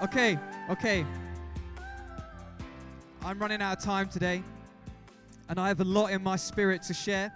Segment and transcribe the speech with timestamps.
[0.00, 0.38] Okay,
[0.70, 1.04] okay.
[3.24, 4.44] I'm running out of time today,
[5.48, 7.32] and I have a lot in my spirit to share.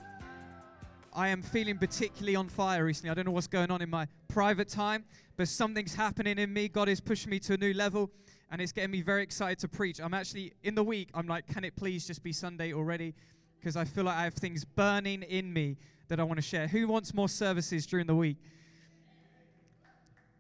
[1.12, 3.10] I am feeling particularly on fire recently.
[3.10, 5.04] I don't know what's going on in my private time,
[5.36, 6.68] but something's happening in me.
[6.68, 8.12] God is pushing me to a new level,
[8.52, 10.00] and it's getting me very excited to preach.
[10.00, 13.12] I'm actually in the week, I'm like, can it please just be Sunday already?
[13.58, 16.68] Because I feel like I have things burning in me that I want to share.
[16.68, 18.36] Who wants more services during the week?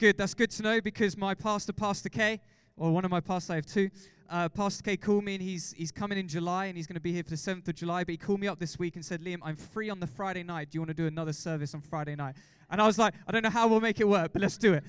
[0.02, 2.40] Good, that's good to know because my pastor, Pastor K,
[2.76, 3.88] or one of my pastors, I have two,
[4.28, 7.00] uh, Pastor K called me and he's, he's coming in July and he's going to
[7.00, 8.02] be here for the 7th of July.
[8.02, 10.42] But he called me up this week and said, Liam, I'm free on the Friday
[10.42, 10.72] night.
[10.72, 12.34] Do you want to do another service on Friday night?
[12.68, 14.72] And I was like, I don't know how we'll make it work, but let's do
[14.72, 14.82] it.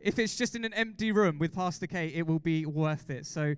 [0.00, 3.24] If it's just in an empty room with Pastor K, it will be worth it.
[3.24, 3.54] So,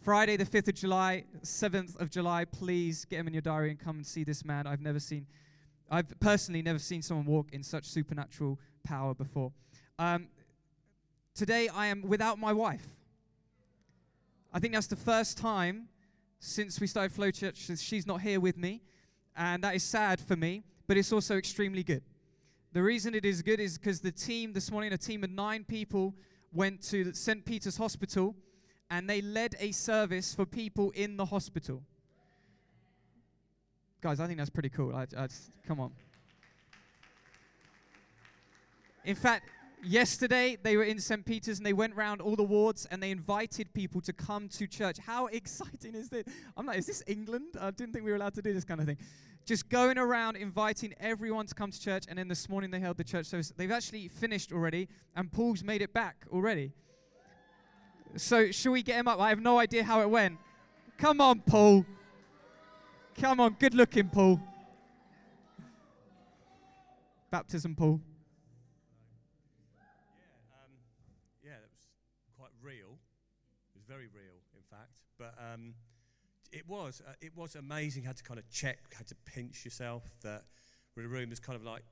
[0.00, 3.80] Friday, the 5th of July, 7th of July, please get him in your diary and
[3.80, 4.68] come and see this man.
[4.68, 5.26] I've never seen,
[5.90, 9.50] I've personally never seen someone walk in such supernatural power before.
[9.98, 10.28] Um,
[11.36, 12.86] today, I am without my wife.
[14.52, 15.88] I think that's the first time
[16.40, 18.82] since we started Flow Church that she's not here with me.
[19.36, 22.02] And that is sad for me, but it's also extremely good.
[22.72, 25.64] The reason it is good is because the team this morning, a team of nine
[25.64, 26.14] people,
[26.52, 27.44] went to St.
[27.44, 28.34] Peter's Hospital
[28.90, 31.82] and they led a service for people in the hospital.
[34.00, 34.94] Guys, I think that's pretty cool.
[34.94, 35.92] I, I just, come on.
[39.04, 39.50] In fact,
[39.82, 41.24] yesterday they were in St.
[41.24, 44.66] Peter's and they went around all the wards and they invited people to come to
[44.66, 44.98] church.
[44.98, 46.24] How exciting is this?
[46.56, 47.56] I'm like, is this England?
[47.60, 48.98] I didn't think we were allowed to do this kind of thing.
[49.44, 52.04] Just going around inviting everyone to come to church.
[52.08, 53.52] And then this morning they held the church service.
[53.56, 56.72] They've actually finished already and Paul's made it back already.
[58.16, 59.20] So, should we get him up?
[59.20, 60.38] I have no idea how it went.
[60.96, 61.84] Come on, Paul.
[63.18, 64.40] Come on, good looking, Paul.
[67.30, 68.00] Baptism, Paul.
[71.44, 71.88] Yeah, that was
[72.38, 72.98] quite real.
[73.74, 74.90] It was very real, in fact.
[75.26, 75.74] But um,
[76.52, 78.04] it was uh, it was amazing.
[78.04, 80.02] Had to kind of check, had to pinch yourself.
[80.22, 80.44] That
[80.96, 81.28] a room.
[81.28, 81.82] There's kind of like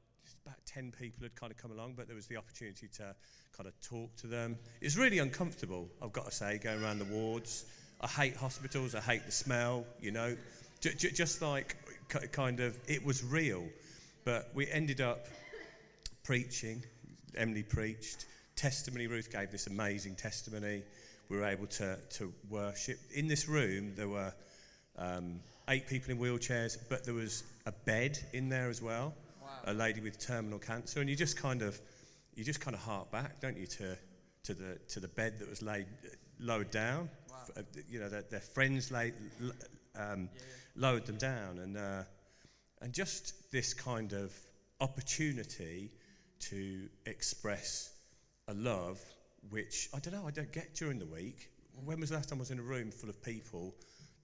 [0.45, 3.15] about ten people had kind of come along, but there was the opportunity to
[3.57, 4.57] kind of talk to them.
[4.81, 5.89] It was really uncomfortable.
[6.01, 7.67] I've got to say, going around the wards.
[8.01, 8.95] I hate hospitals.
[8.95, 9.85] I hate the smell.
[10.01, 10.37] You know,
[10.81, 11.77] j- j- just like
[12.33, 13.65] kind of it was real.
[14.25, 15.27] But we ended up
[16.23, 16.85] preaching.
[17.37, 18.27] Emily preached.
[18.55, 20.85] Testimony, Ruth gave this amazing testimony.
[21.29, 22.99] We were able to, to worship.
[23.15, 24.33] In this room, there were
[24.99, 29.15] um, eight people in wheelchairs, but there was a bed in there as well.
[29.67, 31.81] A lady with terminal cancer, and you just kind of,
[32.35, 33.97] you just kind of hark back, don't you, to,
[34.43, 35.87] to the to the bed that was laid
[36.39, 37.09] lowered down.
[37.31, 39.15] F- uh, you know, their, their friends laid,
[39.97, 40.29] um,
[40.77, 42.03] lowered them down, and uh,
[42.83, 44.35] and just this kind of
[44.81, 45.91] opportunity
[46.41, 47.95] to express
[48.49, 49.01] a love
[49.51, 51.51] which I don't know I don't get during the week.
[51.85, 53.75] When was the last time I was in a room full of people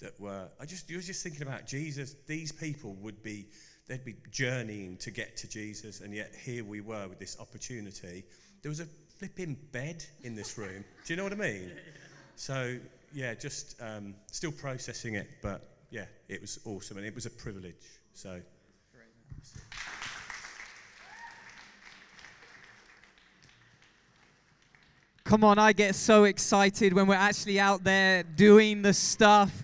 [0.00, 2.14] that were I just you was just thinking about Jesus.
[2.26, 3.46] These people would be
[3.88, 8.24] they'd be journeying to get to Jesus, and yet here we were with this opportunity.
[8.62, 8.86] There was a
[9.18, 10.84] flipping bed in this room.
[11.04, 11.72] Do you know what I mean?
[12.36, 12.78] So
[13.12, 17.30] yeah, just um, still processing it, but yeah, it was awesome, and it was a
[17.30, 17.74] privilege.
[18.14, 18.40] So.
[25.30, 29.62] Come on, I get so excited when we're actually out there doing the stuff,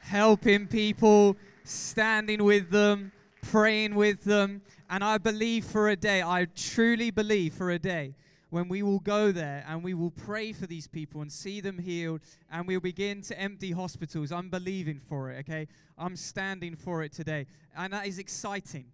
[0.00, 4.60] helping people, standing with them, praying with them.
[4.90, 8.12] And I believe for a day, I truly believe for a day,
[8.50, 11.78] when we will go there and we will pray for these people and see them
[11.78, 12.20] healed
[12.52, 14.30] and we'll begin to empty hospitals.
[14.30, 15.66] I'm believing for it, okay?
[15.96, 17.46] I'm standing for it today.
[17.74, 18.84] And that is exciting.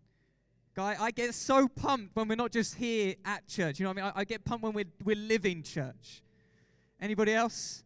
[0.75, 3.79] Guy, I get so pumped when we're not just here at church.
[3.79, 4.12] You know what I mean?
[4.17, 6.23] I, I get pumped when we're, we're living church.
[6.99, 7.85] Anybody else?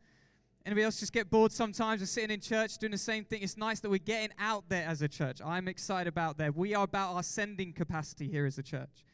[0.64, 3.42] Anybody else just get bored sometimes of sitting in church doing the same thing?
[3.42, 5.40] It's nice that we're getting out there as a church.
[5.44, 6.54] I'm excited about that.
[6.54, 9.04] We are about our sending capacity here as a church.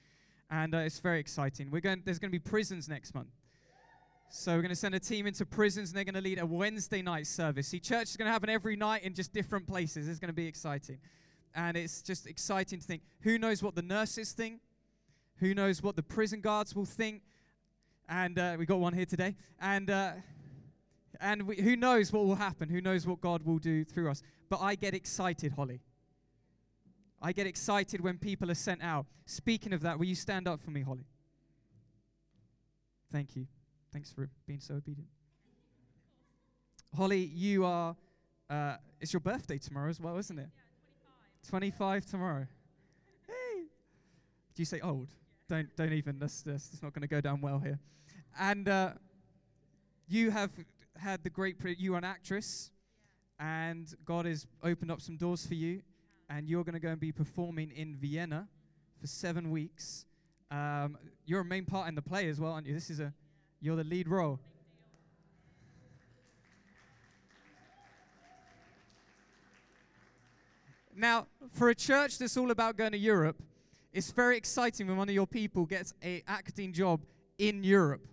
[0.50, 1.70] And uh, it's very exciting.
[1.70, 3.28] We're going, there's going to be prisons next month.
[4.30, 6.46] So we're going to send a team into prisons and they're going to lead a
[6.46, 7.68] Wednesday night service.
[7.68, 10.08] See, church is going to happen every night in just different places.
[10.08, 10.98] It's going to be exciting.
[11.54, 14.60] And it's just exciting to think who knows what the nurses think?
[15.36, 17.22] Who knows what the prison guards will think?
[18.08, 19.36] And uh, we got one here today.
[19.60, 20.12] And, uh,
[21.20, 22.68] and we, who knows what will happen?
[22.68, 24.22] Who knows what God will do through us?
[24.48, 25.80] But I get excited, Holly.
[27.20, 29.06] I get excited when people are sent out.
[29.26, 31.06] Speaking of that, will you stand up for me, Holly?
[33.12, 33.46] Thank you.
[33.92, 35.08] Thanks for being so obedient.
[36.96, 37.96] Holly, you are,
[38.50, 40.48] uh, it's your birthday tomorrow as well, isn't it?
[41.48, 42.46] 25 tomorrow.
[43.26, 43.62] Hey.
[44.54, 45.08] Do you say old?
[45.48, 46.18] Don't don't even.
[46.18, 47.78] That's that's, that's not going to go down well here.
[48.38, 48.92] And uh,
[50.08, 50.50] you have
[50.98, 52.70] had the great, pri- you are an actress,
[53.38, 55.82] and God has opened up some doors for you,
[56.30, 58.48] and you're going to go and be performing in Vienna
[59.00, 60.06] for seven weeks.
[60.50, 62.74] Um, you're a main part in the play as well, aren't you?
[62.74, 63.12] This is a,
[63.60, 64.38] you're the lead role.
[71.02, 73.42] Now, for a church that's all about going to Europe,
[73.92, 77.00] it's very exciting when one of your people gets a acting job
[77.38, 78.06] in Europe.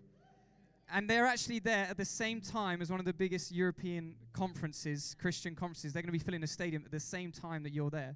[0.91, 5.15] And they're actually there at the same time as one of the biggest European conferences,
[5.21, 5.93] Christian conferences.
[5.93, 8.15] They're going to be filling a stadium at the same time that you're there.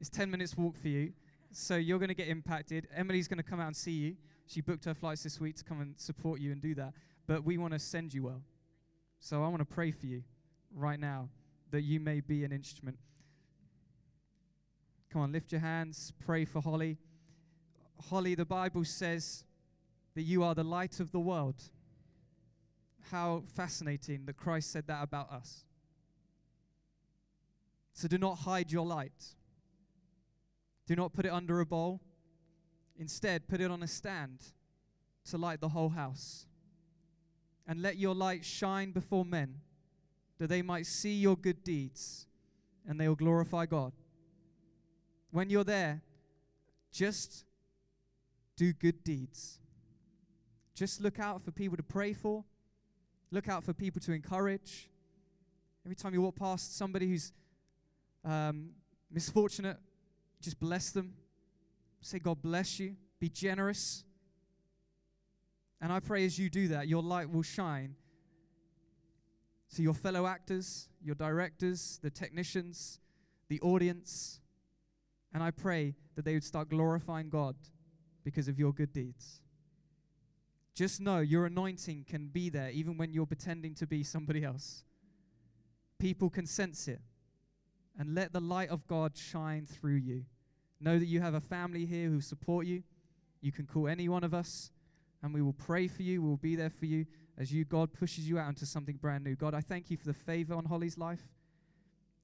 [0.00, 1.12] It's 10 minutes walk for you.
[1.52, 2.88] So you're going to get impacted.
[2.92, 4.16] Emily's going to come out and see you.
[4.46, 6.92] She booked her flights this week to come and support you and do that.
[7.28, 8.42] But we want to send you well.
[9.20, 10.24] So I want to pray for you
[10.74, 11.28] right now
[11.70, 12.98] that you may be an instrument.
[15.12, 16.98] Come on, lift your hands, pray for Holly.
[18.08, 19.44] Holly, the Bible says
[20.14, 21.60] that you are the light of the world.
[23.10, 25.64] How fascinating that Christ said that about us.
[27.92, 29.34] So do not hide your light.
[30.86, 32.00] Do not put it under a bowl.
[32.98, 34.38] Instead, put it on a stand
[35.30, 36.46] to light the whole house.
[37.66, 39.56] And let your light shine before men,
[40.38, 42.26] that they might see your good deeds
[42.88, 43.92] and they will glorify God.
[45.30, 46.02] When you're there,
[46.92, 47.44] just
[48.56, 49.58] do good deeds.
[50.74, 52.44] Just look out for people to pray for,
[53.30, 54.88] look out for people to encourage.
[55.84, 57.32] Every time you walk past somebody who's
[58.24, 58.70] um,
[59.10, 59.76] misfortunate,
[60.40, 61.14] just bless them.
[62.00, 62.96] Say, God bless you.
[63.18, 64.04] Be generous.
[65.80, 67.94] And I pray as you do that, your light will shine
[69.74, 73.00] to your fellow actors, your directors, the technicians,
[73.48, 74.39] the audience.
[75.32, 77.56] And I pray that they would start glorifying God
[78.24, 79.40] because of your good deeds.
[80.74, 84.84] Just know your anointing can be there even when you're pretending to be somebody else.
[85.98, 87.00] People can sense it.
[87.98, 90.24] And let the light of God shine through you.
[90.80, 92.82] Know that you have a family here who support you.
[93.42, 94.70] You can call any one of us,
[95.22, 96.22] and we will pray for you.
[96.22, 97.04] We will be there for you
[97.36, 99.34] as you, God, pushes you out into something brand new.
[99.34, 101.22] God, I thank you for the favor on Holly's life,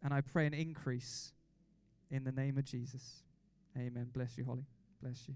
[0.03, 1.33] and I pray an increase
[2.11, 3.23] in the name of Jesus.
[3.77, 4.09] Amen.
[4.13, 4.65] Bless you, Holly.
[5.03, 5.35] Bless you.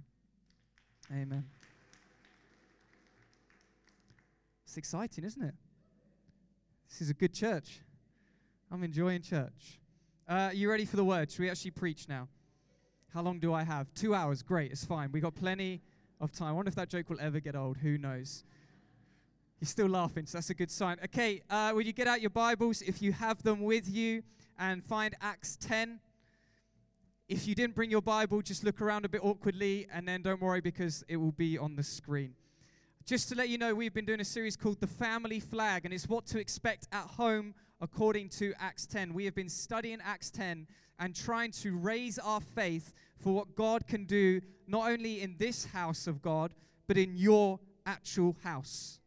[1.12, 1.44] Amen.
[4.64, 5.55] It's exciting, isn't it?
[6.88, 7.81] This is a good church.
[8.70, 9.81] I'm enjoying church.
[10.28, 11.31] Uh, you ready for the word?
[11.31, 12.28] Should we actually preach now?
[13.12, 13.93] How long do I have?
[13.94, 14.43] Two hours.
[14.43, 14.70] Great.
[14.70, 15.11] It's fine.
[15.11, 15.82] We got plenty
[16.20, 16.49] of time.
[16.49, 17.78] I wonder if that joke will ever get old.
[17.78, 18.44] Who knows?
[19.58, 20.99] He's still laughing, so that's a good sign.
[21.05, 24.23] Okay, uh, will you get out your Bibles if you have them with you
[24.58, 26.00] and find Acts 10?
[27.30, 30.40] If you didn't bring your Bible, just look around a bit awkwardly and then don't
[30.40, 32.34] worry because it will be on the screen.
[33.06, 35.94] Just to let you know, we've been doing a series called The Family Flag, and
[35.94, 39.14] it's what to expect at home according to Acts 10.
[39.14, 40.66] We have been studying Acts 10
[40.98, 45.66] and trying to raise our faith for what God can do, not only in this
[45.66, 46.52] house of God,
[46.88, 48.99] but in your actual house.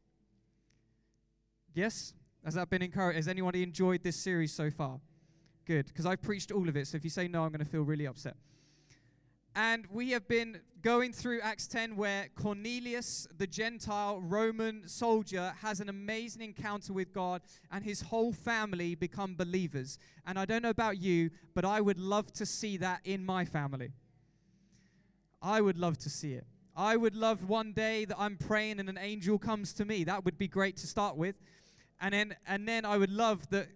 [1.74, 2.14] Yes?
[2.46, 3.18] Has that been encouraged?
[3.18, 5.02] Has anybody enjoyed this series so far?
[5.66, 6.88] Good, because I've preached all of it.
[6.88, 8.36] So if you say no, I'm going to feel really upset.
[9.56, 15.80] And we have been going through Acts 10, where Cornelius, the Gentile Roman soldier, has
[15.80, 20.00] an amazing encounter with God, and his whole family become believers.
[20.26, 23.46] And I don't know about you, but I would love to see that in my
[23.46, 23.92] family.
[25.42, 26.48] I would love to see it.
[26.76, 30.04] I would love one day that I'm praying and an angel comes to me.
[30.04, 31.36] That would be great to start with.
[32.02, 33.68] And then, and then I would love that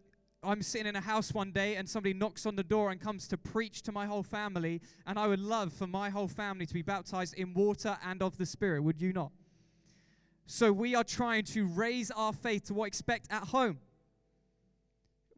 [0.47, 3.27] I'm sitting in a house one day and somebody knocks on the door and comes
[3.27, 6.73] to preach to my whole family, and I would love for my whole family to
[6.73, 8.81] be baptized in water and of the Spirit.
[8.81, 9.33] Would you not?
[10.45, 13.79] So we are trying to raise our faith to what expect at home.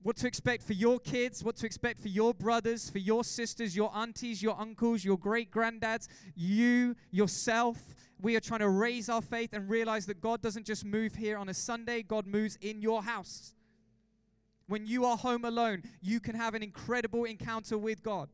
[0.03, 3.75] What to expect for your kids, what to expect for your brothers, for your sisters,
[3.75, 7.95] your aunties, your uncles, your great granddads, you, yourself.
[8.21, 11.37] We are trying to raise our faith and realize that God doesn't just move here
[11.37, 13.55] on a Sunday, God moves in your house.
[14.69, 18.29] When you are home alone, you can have an incredible encounter with God.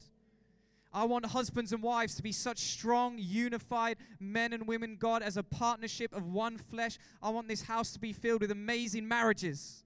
[0.92, 5.38] I want husbands and wives to be such strong, unified men and women, God, as
[5.38, 6.98] a partnership of one flesh.
[7.24, 9.86] I want this house to be filled with amazing marriages.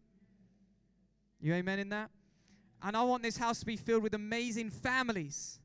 [1.40, 2.10] You amen in that?
[2.82, 5.60] And I want this house to be filled with amazing families.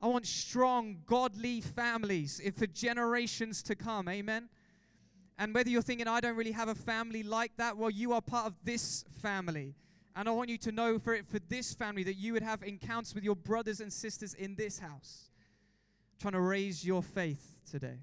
[0.00, 4.08] I want strong, godly families for generations to come.
[4.08, 4.48] Amen.
[5.38, 8.22] And whether you're thinking, I don't really have a family like that, well, you are
[8.22, 9.74] part of this family.
[10.18, 12.62] And I want you to know for it for this family that you would have
[12.62, 15.30] encounters with your brothers and sisters in this house.
[16.20, 18.00] trying to raise your faith today.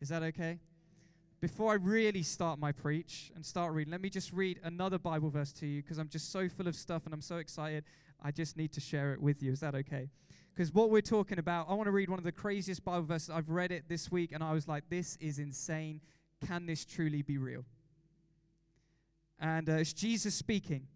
[0.00, 0.60] Is that okay?
[1.40, 5.30] before I really start my preach and start reading, let me just read another Bible
[5.30, 7.84] verse to you because I'm just so full of stuff and I'm so excited.
[8.22, 9.52] I just need to share it with you.
[9.52, 10.10] Is that okay?
[10.52, 13.30] Because what we're talking about, I want to read one of the craziest Bible verses.
[13.30, 16.00] I've read it this week and I was like, this is insane.
[16.44, 17.64] Can this truly be real?
[19.38, 20.88] And uh, it's Jesus speaking.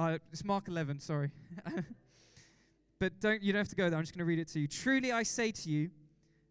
[0.00, 1.30] Uh, it's Mark 11, sorry.
[2.98, 3.98] but don't you don't have to go there.
[3.98, 4.66] I'm just going to read it to you.
[4.66, 5.90] Truly I say to you,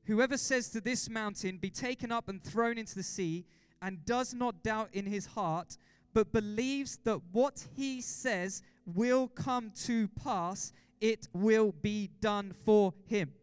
[0.06, 3.46] Whoever says to this mountain, Be taken up and thrown into the sea,
[3.82, 5.77] and does not doubt in his heart,
[6.13, 12.94] but believes that what he says will come to pass, it will be done for
[13.08, 13.34] him.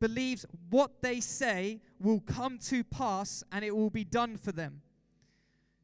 [0.00, 4.82] Believes what they say will come to pass and it will be done for them.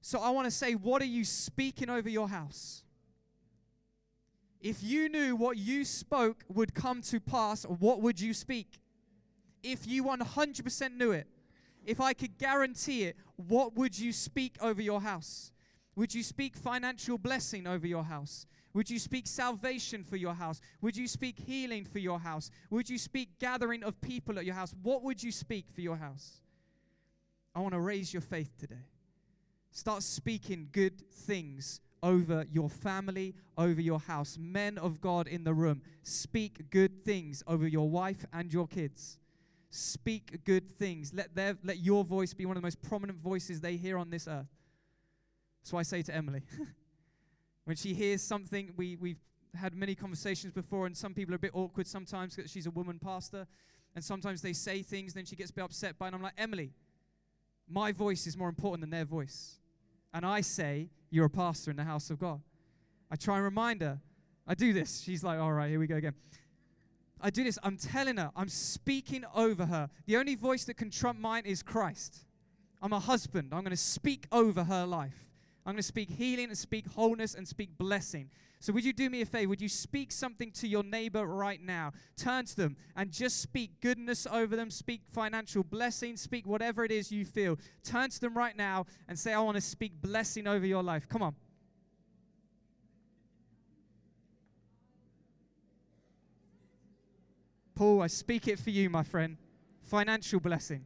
[0.01, 2.83] So I want to say, what are you speaking over your house?
[4.61, 8.81] If you knew what you spoke would come to pass, what would you speak?
[9.63, 11.27] If you 100% knew it,
[11.85, 15.51] if I could guarantee it, what would you speak over your house?
[15.97, 18.47] Would you speak financial blessing over your house?
[18.73, 20.61] Would you speak salvation for your house?
[20.81, 22.51] Would you speak healing for your house?
[22.71, 24.75] Would you speak gathering of people at your house?
[24.83, 26.41] What would you speak for your house?
[27.55, 28.90] I want to raise your faith today.
[29.73, 34.37] Start speaking good things over your family, over your house.
[34.39, 39.19] Men of God in the room, speak good things over your wife and your kids.
[39.71, 41.13] Speak good things.
[41.15, 44.11] Let, their, let your voice be one of the most prominent voices they hear on
[44.11, 44.49] this earth.
[45.63, 46.43] So I say to Emily,
[47.65, 49.21] when she hears something, we, we've
[49.55, 52.71] had many conversations before, and some people are a bit awkward sometimes because she's a
[52.71, 53.47] woman pastor,
[53.95, 56.09] and sometimes they say things, then she gets a bit upset by it.
[56.09, 56.73] And I'm like, Emily,
[57.69, 59.60] my voice is more important than their voice
[60.13, 62.41] and I say, You're a pastor in the house of God.
[63.11, 64.01] I try and remind her.
[64.47, 65.01] I do this.
[65.01, 66.15] She's like, All right, here we go again.
[67.21, 67.59] I do this.
[67.63, 69.91] I'm telling her, I'm speaking over her.
[70.07, 72.25] The only voice that can trump mine is Christ.
[72.83, 73.51] I'm a husband.
[73.53, 75.30] I'm going to speak over her life.
[75.67, 78.31] I'm going to speak healing and speak wholeness and speak blessing.
[78.61, 79.49] So, would you do me a favor?
[79.51, 81.93] Would you speak something to your neighbor right now?
[82.17, 86.91] Turn to them and just speak goodness over them, speak financial blessing, speak whatever it
[86.91, 87.59] is you feel.
[87.83, 91.09] Turn to them right now and say, I want to speak blessing over your life.
[91.09, 91.35] Come on.
[97.75, 99.39] Paul, I speak it for you, my friend.
[99.85, 100.85] Financial blessing.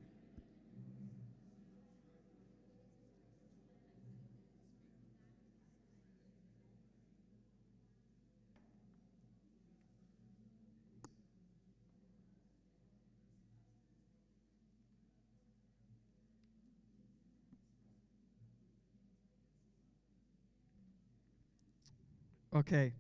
[22.57, 22.93] Okay.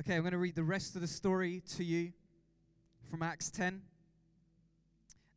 [0.00, 2.12] Okay, I'm going to read the rest of the story to you
[3.10, 3.82] from Acts 10.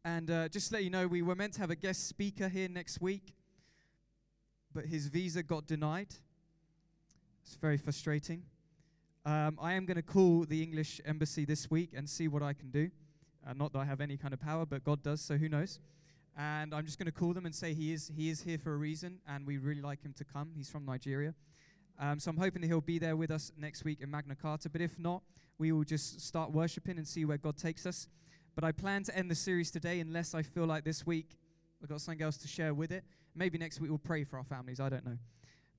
[0.04, 2.48] And uh, just to let you know, we were meant to have a guest speaker
[2.48, 3.34] here next week,
[4.76, 6.14] but his visa got denied.
[7.44, 8.44] It's very frustrating.
[9.26, 12.54] Um, I am going to call the English embassy this week and see what I
[12.54, 12.92] can do.
[13.48, 15.80] Uh, not that I have any kind of power, but God does, so who knows?
[16.38, 18.74] And I'm just going to call them and say he is, he is here for
[18.74, 20.52] a reason, and we really like him to come.
[20.56, 21.34] He's from Nigeria.
[21.98, 24.70] Um, so I'm hoping that he'll be there with us next week in Magna Carta.
[24.70, 25.22] But if not,
[25.58, 28.08] we will just start worshiping and see where God takes us.
[28.56, 31.38] But I plan to end the series today unless I feel like this week
[31.82, 33.04] I've got something else to share with it.
[33.36, 34.80] Maybe next week we'll pray for our families.
[34.80, 35.18] I don't know.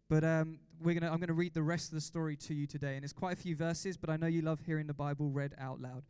[0.08, 2.66] But um, we're gonna, I'm going to read the rest of the story to you
[2.66, 2.96] today.
[2.96, 5.54] And it's quite a few verses, but I know you love hearing the Bible read
[5.58, 6.04] out loud.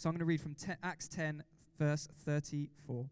[0.00, 1.44] So I'm going to read from te- Acts 10,
[1.78, 3.04] verse 34.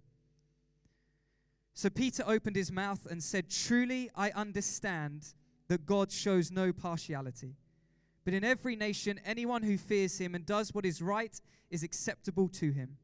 [1.74, 5.34] So Peter opened his mouth and said, Truly I understand
[5.68, 7.56] that God shows no partiality.
[8.24, 12.48] But in every nation, anyone who fears him and does what is right is acceptable
[12.54, 12.96] to him.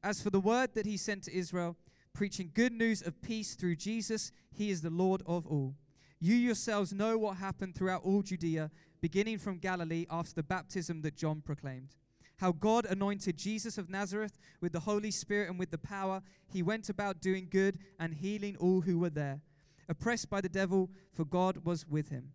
[0.00, 1.76] As for the word that he sent to Israel,
[2.12, 5.74] preaching good news of peace through Jesus, he is the Lord of all.
[6.20, 8.70] You yourselves know what happened throughout all Judea,
[9.00, 11.96] beginning from Galilee after the baptism that John proclaimed
[12.38, 16.22] how God anointed Jesus of Nazareth with the Holy Spirit and with the power.
[16.48, 19.40] He went about doing good and healing all who were there,
[19.88, 22.32] oppressed by the devil, for God was with him.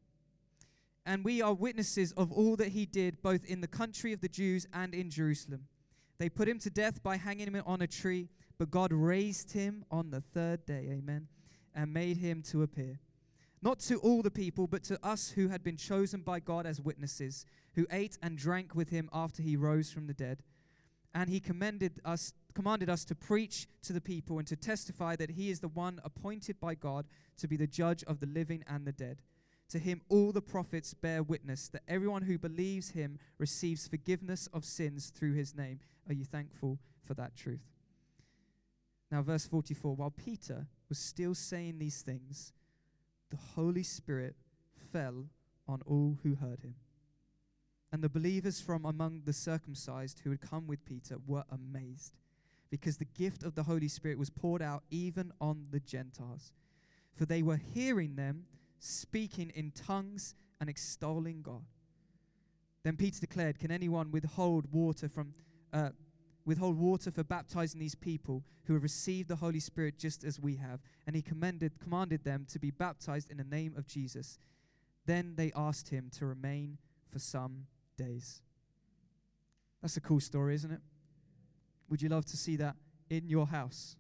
[1.06, 4.30] And we are witnesses of all that he did, both in the country of the
[4.30, 5.68] Jews and in Jerusalem.
[6.18, 9.84] They put him to death by hanging him on a tree, but God raised him
[9.92, 11.28] on the third day, amen,
[11.76, 13.00] and made him to appear
[13.64, 16.82] not to all the people, but to us who had been chosen by God as
[16.82, 20.44] witnesses, who ate and drank with him after he rose from the dead.
[21.16, 25.32] And he commended us, commanded us to preach to the people and to testify that
[25.32, 27.06] he is the one appointed by God
[27.38, 29.22] to be the judge of the living and the dead.
[29.70, 34.66] To him, all the prophets bear witness that everyone who believes him receives forgiveness of
[34.66, 35.80] sins through his name.
[36.10, 37.72] Are you thankful for that truth?
[39.10, 42.52] Now, verse 44 While Peter was still saying these things,
[43.34, 44.36] the Holy Spirit
[44.92, 45.26] fell
[45.68, 46.76] on all who heard him.
[47.92, 52.14] And the believers from among the circumcised who had come with Peter were amazed,
[52.70, 56.54] because the gift of the Holy Spirit was poured out even on the Gentiles.
[57.16, 58.46] For they were hearing them
[58.78, 61.66] speaking in tongues and extolling God.
[62.84, 65.34] Then Peter declared, Can anyone withhold water from
[65.72, 65.90] uh,
[66.46, 70.56] withhold water for baptizing these people who have received the Holy Spirit just as we
[70.58, 70.82] have?
[71.06, 74.38] And he commended, commanded them to be baptized in the name of Jesus.
[75.06, 76.78] Then they asked him to remain
[77.12, 78.42] for some days.
[79.82, 80.82] That's a cool story, isn't it?
[81.90, 82.76] Would you love to see that
[83.10, 83.96] in your house?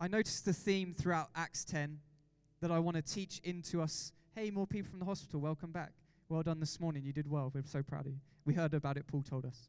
[0.00, 1.98] I noticed the theme throughout Acts 10
[2.60, 4.12] that I want to teach into us.
[4.34, 5.92] Hey, more people from the hospital, welcome back.
[6.34, 7.04] Well done this morning.
[7.04, 7.52] You did well.
[7.54, 8.18] We're so proud of you.
[8.44, 9.68] We heard about it, Paul told us.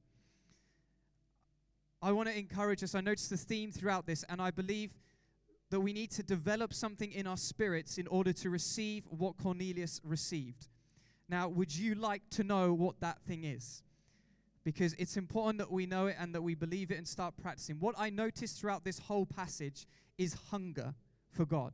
[2.01, 2.95] I want to encourage us.
[2.95, 4.91] I noticed the theme throughout this, and I believe
[5.69, 10.01] that we need to develop something in our spirits in order to receive what Cornelius
[10.03, 10.69] received.
[11.29, 13.83] Now, would you like to know what that thing is?
[14.63, 17.75] Because it's important that we know it and that we believe it and start practicing.
[17.75, 19.85] What I noticed throughout this whole passage
[20.17, 20.95] is hunger
[21.29, 21.73] for God.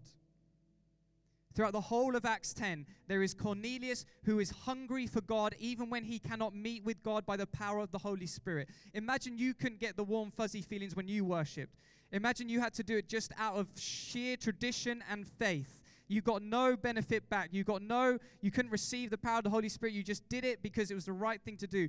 [1.54, 5.90] Throughout the whole of Acts 10, there is Cornelius who is hungry for God even
[5.90, 8.70] when he cannot meet with God by the power of the Holy Spirit.
[8.94, 11.76] Imagine you couldn't get the warm, fuzzy feelings when you worshiped.
[12.14, 15.82] Imagine you had to do it just out of sheer tradition and faith.
[16.08, 17.50] You got no benefit back.
[17.52, 19.94] You got no, you couldn't receive the power of the Holy Spirit.
[19.94, 21.88] You just did it because it was the right thing to do.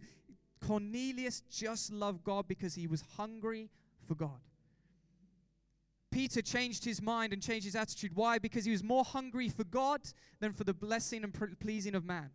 [0.64, 3.68] Cornelius just loved God because he was hungry
[4.06, 4.38] for God.
[6.12, 8.12] Peter changed his mind and changed his attitude.
[8.14, 8.38] Why?
[8.38, 10.00] Because he was more hungry for God
[10.38, 12.30] than for the blessing and pleasing of man.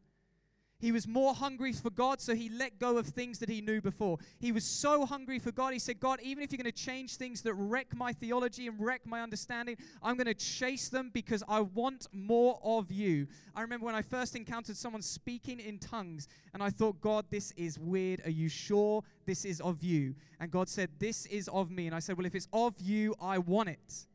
[0.80, 3.82] He was more hungry for God, so he let go of things that he knew
[3.82, 4.20] before.
[4.38, 7.16] He was so hungry for God, he said, God, even if you're going to change
[7.16, 11.44] things that wreck my theology and wreck my understanding, I'm going to chase them because
[11.48, 13.26] I want more of you.
[13.56, 17.52] I remember when I first encountered someone speaking in tongues, and I thought, God, this
[17.58, 18.22] is weird.
[18.26, 20.14] Are you sure this is of you?
[20.40, 21.88] And God said, This is of me.
[21.88, 24.06] And I said, Well, if it's of you, I want it.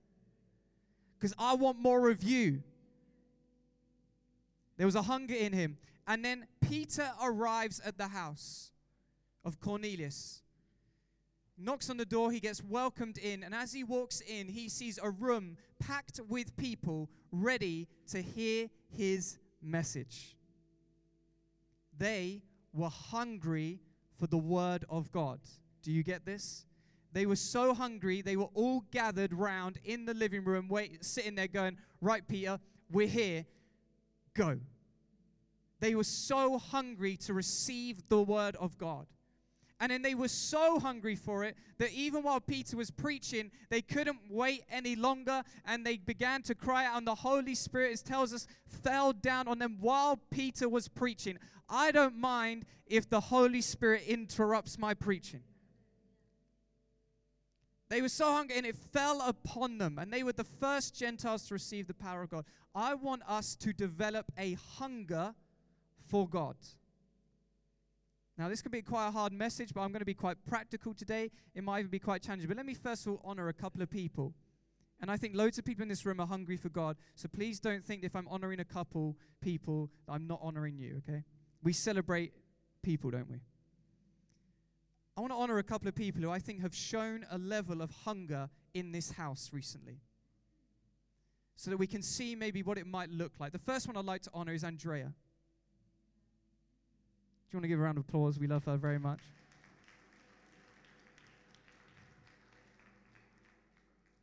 [1.18, 2.62] Because I want more of you.
[4.76, 5.76] There was a hunger in him.
[6.06, 8.72] And then Peter arrives at the house
[9.44, 10.42] of Cornelius.
[11.58, 14.98] Knocks on the door, he gets welcomed in, and as he walks in, he sees
[15.02, 20.36] a room packed with people ready to hear his message.
[21.96, 23.80] They were hungry
[24.18, 25.40] for the word of God.
[25.82, 26.66] Do you get this?
[27.12, 31.34] They were so hungry, they were all gathered round in the living room, wait, sitting
[31.34, 32.58] there going, Right, Peter,
[32.90, 33.44] we're here.
[34.34, 34.58] Go.
[35.82, 39.08] They were so hungry to receive the word of God.
[39.80, 43.82] And then they were so hungry for it that even while Peter was preaching, they
[43.82, 46.98] couldn't wait any longer and they began to cry out.
[46.98, 51.36] And the Holy Spirit, it tells us, fell down on them while Peter was preaching.
[51.68, 55.40] I don't mind if the Holy Spirit interrupts my preaching.
[57.88, 61.48] They were so hungry and it fell upon them, and they were the first Gentiles
[61.48, 62.44] to receive the power of God.
[62.72, 65.34] I want us to develop a hunger
[66.12, 66.56] for God.
[68.36, 70.92] Now, this could be quite a hard message, but I'm going to be quite practical
[70.92, 71.30] today.
[71.54, 72.48] It might even be quite challenging.
[72.48, 74.34] But let me first of all honor a couple of people.
[75.00, 76.98] And I think loads of people in this room are hungry for God.
[77.14, 81.24] So please don't think if I'm honoring a couple people, I'm not honoring you, okay?
[81.62, 82.34] We celebrate
[82.82, 83.40] people, don't we?
[85.16, 87.80] I want to honor a couple of people who I think have shown a level
[87.80, 90.00] of hunger in this house recently.
[91.56, 93.52] So that we can see maybe what it might look like.
[93.52, 95.14] The first one I'd like to honor is Andrea
[97.52, 98.38] you want to give a round of applause?
[98.38, 99.20] We love her very much.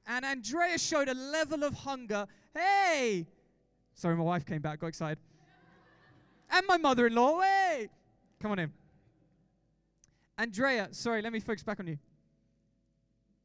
[0.07, 2.25] And Andrea showed a level of hunger.
[2.55, 3.27] Hey!
[3.93, 5.19] Sorry, my wife came back, got excited.
[6.49, 7.89] and my mother in law, hey!
[8.41, 8.73] Come on in.
[10.37, 11.99] Andrea, sorry, let me focus back on you.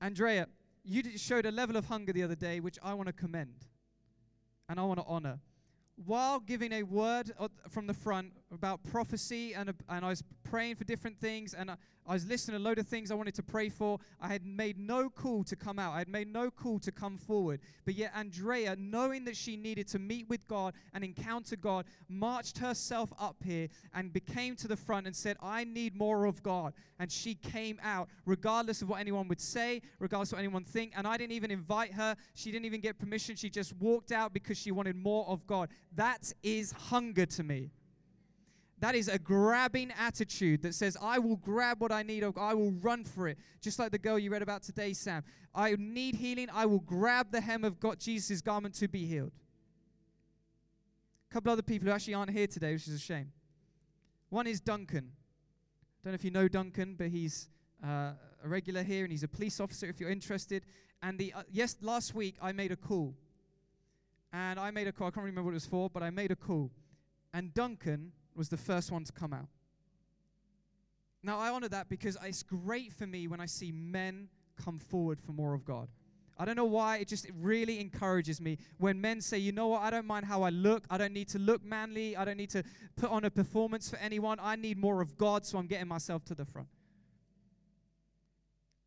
[0.00, 0.48] Andrea,
[0.84, 3.66] you showed a level of hunger the other day which I want to commend
[4.68, 5.38] and I want to honor.
[5.96, 7.32] While giving a word
[7.68, 10.22] from the front about prophecy, and, and I was
[10.54, 13.16] praying for different things, and I, I was listening to a load of things I
[13.16, 13.98] wanted to pray for.
[14.20, 15.94] I had made no call to come out.
[15.94, 17.58] I had made no call to come forward.
[17.84, 22.58] But yet, Andrea, knowing that she needed to meet with God and encounter God, marched
[22.58, 26.72] herself up here and became to the front and said, I need more of God.
[27.00, 30.92] And she came out, regardless of what anyone would say, regardless of what anyone think.
[30.94, 32.14] And I didn't even invite her.
[32.34, 33.34] She didn't even get permission.
[33.34, 35.68] She just walked out because she wanted more of God.
[35.96, 37.72] That is hunger to me.
[38.84, 42.72] That is a grabbing attitude that says, I will grab what I need, I will
[42.82, 43.38] run for it.
[43.62, 45.24] Just like the girl you read about today, Sam.
[45.54, 49.32] I need healing, I will grab the hem of God, Jesus' garment to be healed.
[51.30, 53.32] A couple other people who actually aren't here today, which is a shame.
[54.28, 55.12] One is Duncan.
[56.02, 57.48] Don't know if you know Duncan, but he's
[57.82, 58.12] uh,
[58.44, 60.62] a regular here and he's a police officer if you're interested.
[61.02, 63.14] And the uh, yes, last week I made a call.
[64.30, 65.06] And I made a call.
[65.06, 66.70] I can't remember what it was for, but I made a call.
[67.32, 69.48] And Duncan was the first one to come out.
[71.22, 74.28] Now, I honor that because it's great for me when I see men
[74.62, 75.88] come forward for more of God.
[76.36, 79.68] I don't know why, it just it really encourages me when men say, you know
[79.68, 80.84] what, I don't mind how I look.
[80.90, 82.16] I don't need to look manly.
[82.16, 82.64] I don't need to
[82.96, 84.38] put on a performance for anyone.
[84.42, 86.68] I need more of God, so I'm getting myself to the front.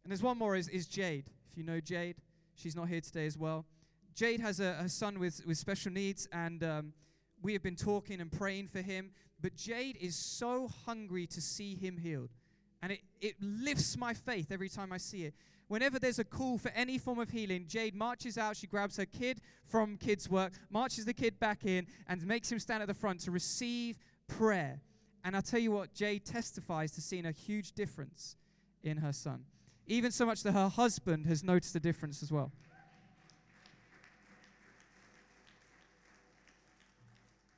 [0.04, 1.30] And there's one more is, is Jade.
[1.50, 2.18] If you know Jade,
[2.54, 3.66] she's not here today as well.
[4.14, 6.94] Jade has a, a son with, with special needs, and um,
[7.41, 9.12] we have been talking and praying for him.
[9.41, 12.32] But Jade is so hungry to see him healed.
[12.82, 15.34] And it, it lifts my faith every time I see it.
[15.67, 18.56] Whenever there's a call for any form of healing, Jade marches out.
[18.56, 22.60] She grabs her kid from kids' work, marches the kid back in, and makes him
[22.60, 23.97] stand at the front to receive
[24.28, 24.82] prayer.
[25.26, 28.38] And I tell you what, Jade testifies to seeing a huge difference
[28.82, 29.43] in her son.
[29.88, 32.52] Even so much that her husband has noticed a difference as well.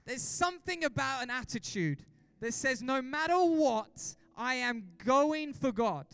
[0.09, 2.03] There's something about an attitude
[2.39, 6.07] that says, no matter what, I am going for God.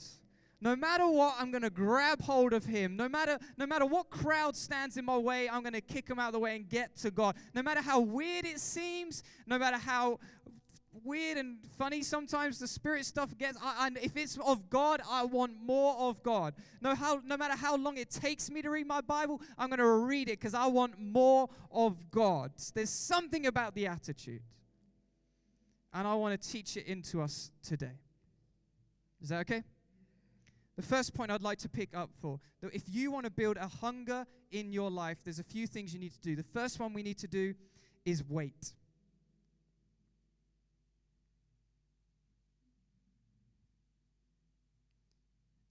[0.60, 2.98] No matter what, I'm going to grab hold of him.
[2.98, 6.20] No matter, no matter what crowd stands in my way, I'm going to kick him
[6.20, 7.38] out of the way and get to God.
[7.54, 10.20] No matter how weird it seems, no matter how
[11.04, 15.24] weird and funny sometimes the spirit stuff gets I, and if it's of god i
[15.26, 16.54] want more of god.
[16.82, 19.80] No how no matter how long it takes me to read my bible i'm going
[19.80, 22.52] to read it because i want more of god.
[22.74, 24.42] There's something about the attitude.
[25.94, 28.00] And i want to teach it into us today.
[29.22, 29.64] Is that okay?
[30.76, 33.58] The first point I'd like to pick up for that if you want to build
[33.58, 36.36] a hunger in your life, there's a few things you need to do.
[36.36, 37.54] The first one we need to do
[38.06, 38.74] is wait.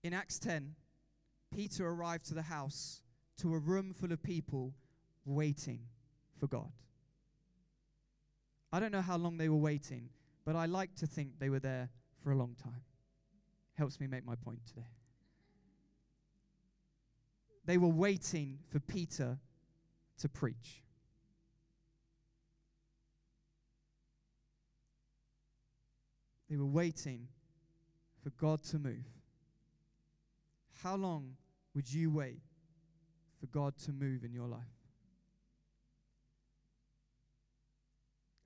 [0.05, 0.75] In Acts 10,
[1.51, 3.01] Peter arrived to the house,
[3.39, 4.75] to a room full of people
[5.25, 5.81] waiting
[6.39, 6.71] for God.
[8.71, 10.11] I don't know how long they were waiting,
[10.45, 11.89] but I like to think they were there
[12.23, 12.83] for a long time.
[13.79, 14.87] Helps me make my point today.
[17.65, 19.39] They were waiting for Peter
[20.19, 20.83] to preach.
[26.51, 27.29] They were waiting
[28.23, 29.07] for God to move.
[30.85, 31.37] How long
[31.75, 32.43] would you wait
[33.41, 34.61] for God to move in your life?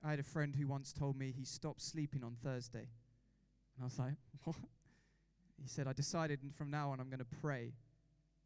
[0.01, 2.87] I had a friend who once told me he stopped sleeping on Thursday.
[3.75, 4.13] And I was like,
[4.45, 4.55] what?
[5.61, 7.73] He said, I decided from now on I'm going to pray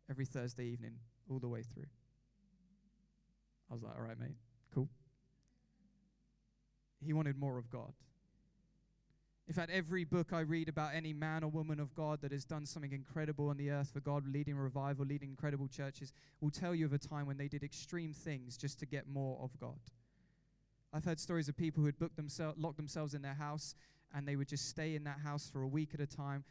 [0.10, 0.96] every Thursday evening
[1.30, 1.86] all the way through.
[3.70, 4.38] I was like, all right, mate,
[4.74, 4.90] cool.
[7.00, 7.94] He wanted more of God.
[9.48, 12.46] In fact, every book I read about any man or woman of God that has
[12.46, 16.74] done something incredible on the earth for God, leading revival, leading incredible churches, will tell
[16.74, 19.80] you of a time when they did extreme things just to get more of God.
[20.94, 23.76] I've heard stories of people who had booked themselves, locked themselves in their house,
[24.14, 26.46] and they would just stay in that house for a week at a time,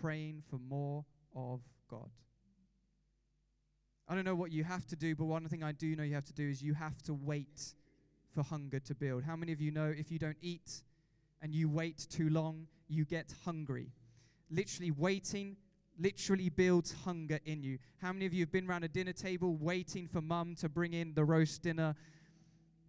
[0.00, 1.04] praying for more
[1.36, 2.10] of God.
[4.08, 6.14] I don't know what you have to do, but one thing I do know you
[6.14, 7.74] have to do is you have to wait
[8.34, 9.22] for hunger to build.
[9.22, 10.82] How many of you know if you don't eat,
[11.42, 13.90] and you wait too long, you get hungry.
[14.50, 15.56] Literally, waiting
[15.98, 17.78] literally builds hunger in you.
[18.00, 20.92] How many of you have been around a dinner table waiting for mum to bring
[20.92, 21.94] in the roast dinner?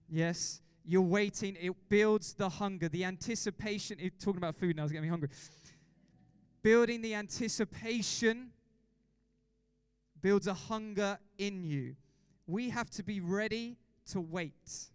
[0.10, 1.58] Yes, you're waiting.
[1.60, 3.98] It builds the hunger, the anticipation.
[4.00, 5.30] It, talking about food now is getting me hungry.
[6.62, 8.52] Building the anticipation
[10.22, 11.96] builds a hunger in you.
[12.48, 13.78] We have to be ready
[14.12, 14.92] to wait.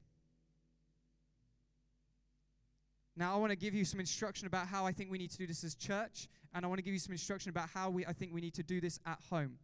[3.18, 5.38] Now, I want to give you some instruction about how I think we need to
[5.38, 8.07] do this as church, and I want to give you some instruction about how we,
[8.07, 9.59] I think we need to do this at home.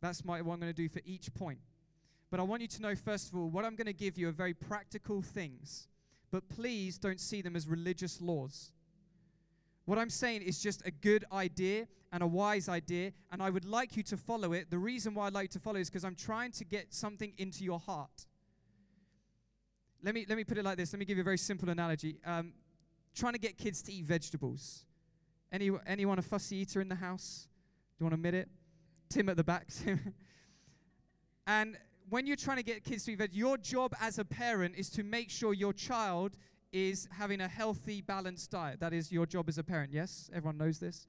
[0.00, 1.58] That's my, what I'm going to do for each point.
[2.30, 4.28] But I want you to know, first of all, what I'm going to give you
[4.28, 5.88] are very practical things.
[6.30, 8.70] But please don't see them as religious laws.
[9.84, 13.64] What I'm saying is just a good idea and a wise idea, and I would
[13.64, 14.70] like you to follow it.
[14.70, 17.64] The reason why I'd like to follow is because I'm trying to get something into
[17.64, 18.26] your heart.
[20.00, 20.92] Let me, let me put it like this.
[20.92, 22.20] Let me give you a very simple analogy.
[22.24, 22.52] Um,
[23.18, 24.84] trying to get kids to eat vegetables.
[25.50, 27.48] Any, anyone a fussy eater in the house?
[27.98, 28.48] Do you want to admit it?
[29.08, 29.68] Tim at the back.
[31.46, 31.76] and
[32.08, 34.90] when you're trying to get kids to eat veg, your job as a parent is
[34.90, 36.36] to make sure your child
[36.72, 38.80] is having a healthy, balanced diet.
[38.80, 40.30] That is your job as a parent, yes?
[40.34, 41.06] Everyone knows this.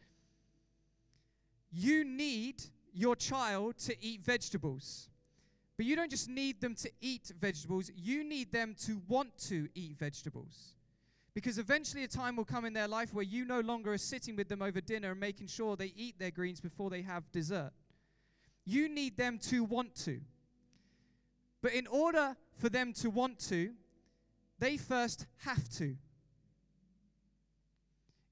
[1.71, 5.09] You need your child to eat vegetables.
[5.77, 9.69] But you don't just need them to eat vegetables, you need them to want to
[9.75, 10.75] eat vegetables.
[11.39, 14.35] Because eventually a time will come in their life where you no longer are sitting
[14.35, 17.71] with them over dinner and making sure they eat their greens before they have dessert.
[18.65, 20.19] You need them to want to.
[21.61, 23.71] But in order for them to want to,
[24.59, 25.95] they first have to.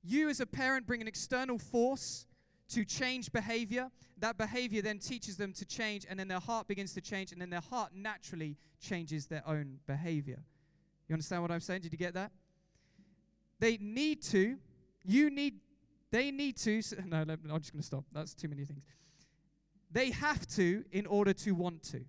[0.03, 2.25] You, as a parent, bring an external force
[2.73, 3.89] to change behavior.
[4.17, 7.39] That behavior then teaches them to change, and then their heart begins to change, and
[7.39, 10.43] then their heart naturally changes their own behavior.
[11.07, 11.83] You understand what I'm saying?
[11.83, 12.33] Did you get that?
[13.59, 14.57] They need to,
[15.03, 15.55] you need,
[16.11, 18.05] they need to, no, I'm just going to stop.
[18.11, 18.83] That's too many things.
[19.91, 22.01] They have to in order to want to.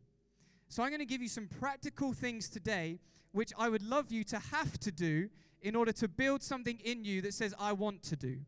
[0.69, 2.99] So I'm going to give you some practical things today,
[3.33, 5.29] which I would love you to have to do
[5.63, 8.39] in order to build something in you that says, I want to do.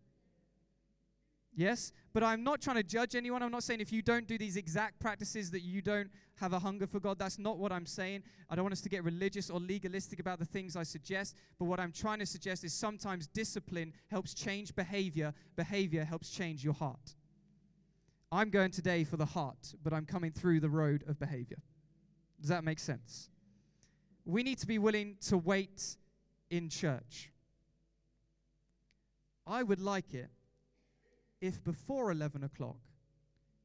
[1.55, 1.93] Yes?
[2.13, 3.43] But I'm not trying to judge anyone.
[3.43, 6.59] I'm not saying if you don't do these exact practices that you don't have a
[6.59, 7.19] hunger for God.
[7.19, 8.25] That's not what I'm saying.
[8.49, 11.37] I don't want us to get religious or legalistic about the things I suggest.
[11.59, 16.65] But what I'm trying to suggest is sometimes discipline helps change behavior, behavior helps change
[16.65, 17.15] your heart.
[18.33, 21.59] I'm going today for the heart, but I'm coming through the road of behavior.
[22.41, 23.29] Does that make sense?
[24.25, 25.97] We need to be willing to wait
[26.49, 27.31] in church.
[29.47, 30.31] I would like it
[31.41, 32.77] if before 11 o'clock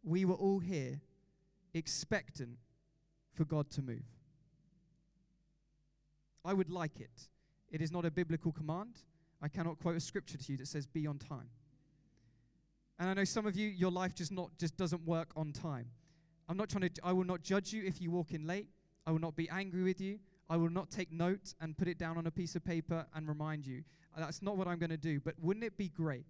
[0.04, 1.02] we were all here
[1.74, 2.58] expectant
[3.34, 4.06] for God to move.
[6.46, 7.28] I would like it.
[7.72, 9.00] It is not a biblical command.
[9.42, 11.50] I cannot quote a scripture to you that says be on time.
[13.00, 15.88] And I know some of you your life just not just doesn't work on time.
[16.48, 18.70] I'm not trying to I will not judge you if you walk in late.
[19.06, 20.20] I will not be angry with you.
[20.50, 23.28] I will not take note and put it down on a piece of paper and
[23.28, 23.84] remind you.
[24.16, 25.20] That's not what I'm going to do.
[25.20, 26.26] But wouldn't it be great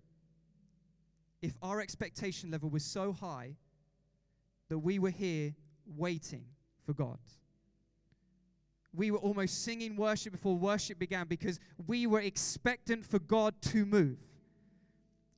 [1.46, 3.56] if our expectation level was so high
[4.70, 5.54] that we were here
[5.86, 6.44] waiting
[6.86, 7.20] for God.
[8.94, 13.86] We were almost singing worship before worship began because we were expectant for God to
[13.86, 14.18] move.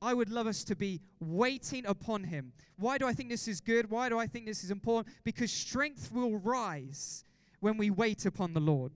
[0.00, 2.52] I would love us to be waiting upon Him.
[2.78, 3.90] Why do I think this is good?
[3.90, 5.14] Why do I think this is important?
[5.24, 7.24] Because strength will rise
[7.60, 8.92] when we wait upon the Lord.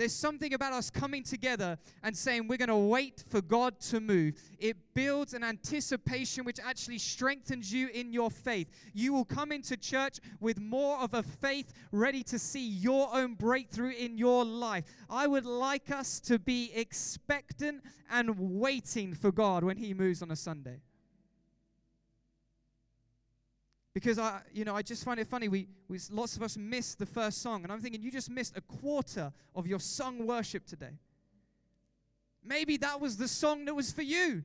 [0.00, 4.00] There's something about us coming together and saying we're going to wait for God to
[4.00, 4.32] move.
[4.58, 8.70] It builds an anticipation which actually strengthens you in your faith.
[8.94, 13.34] You will come into church with more of a faith ready to see your own
[13.34, 14.84] breakthrough in your life.
[15.10, 20.30] I would like us to be expectant and waiting for God when He moves on
[20.30, 20.80] a Sunday
[24.00, 25.48] because I, you know, I just find it funny.
[25.48, 28.56] We, we, lots of us missed the first song, and I'm thinking you just missed
[28.56, 30.98] a quarter of your sung worship today.
[32.42, 34.42] Maybe that was the song that was for you.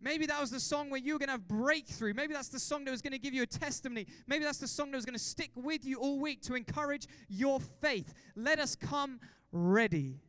[0.00, 2.14] Maybe that was the song where you were going to have breakthrough.
[2.14, 4.06] Maybe that's the song that was going to give you a testimony.
[4.26, 7.06] Maybe that's the song that was going to stick with you all week to encourage
[7.28, 8.12] your faith.
[8.36, 9.20] Let us come
[9.52, 10.20] ready.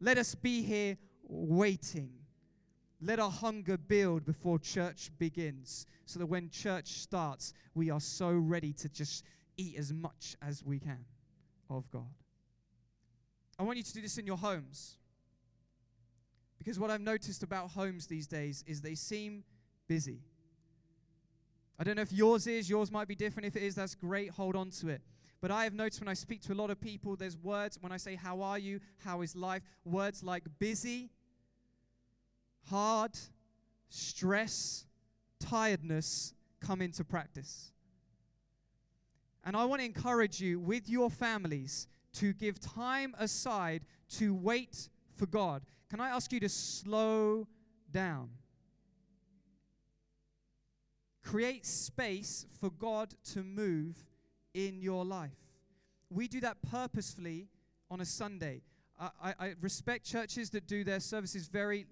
[0.00, 0.96] Let us be here
[1.28, 2.10] waiting.
[3.04, 8.30] Let our hunger build before church begins so that when church starts, we are so
[8.30, 9.24] ready to just
[9.56, 11.04] eat as much as we can
[11.68, 12.14] of God.
[13.58, 14.98] I want you to do this in your homes.
[16.58, 19.42] Because what I've noticed about homes these days is they seem
[19.88, 20.20] busy.
[21.80, 23.46] I don't know if yours is, yours might be different.
[23.46, 25.02] If it is, that's great, hold on to it.
[25.40, 27.90] But I have noticed when I speak to a lot of people, there's words when
[27.90, 28.78] I say, How are you?
[28.98, 29.62] How is life?
[29.84, 31.10] Words like busy,
[32.70, 33.12] hard,
[33.88, 34.86] stress,
[35.40, 37.72] tiredness come into practice.
[39.44, 43.82] And I want to encourage you with your families to give time aside
[44.18, 45.62] to wait for God.
[45.90, 47.48] Can I ask you to slow
[47.90, 48.30] down?
[51.24, 53.96] Create space for God to move
[54.54, 55.30] in your life.
[56.10, 57.48] We do that purposefully
[57.90, 58.62] on a Sunday.
[59.00, 61.86] I, I, respect churches that do their services very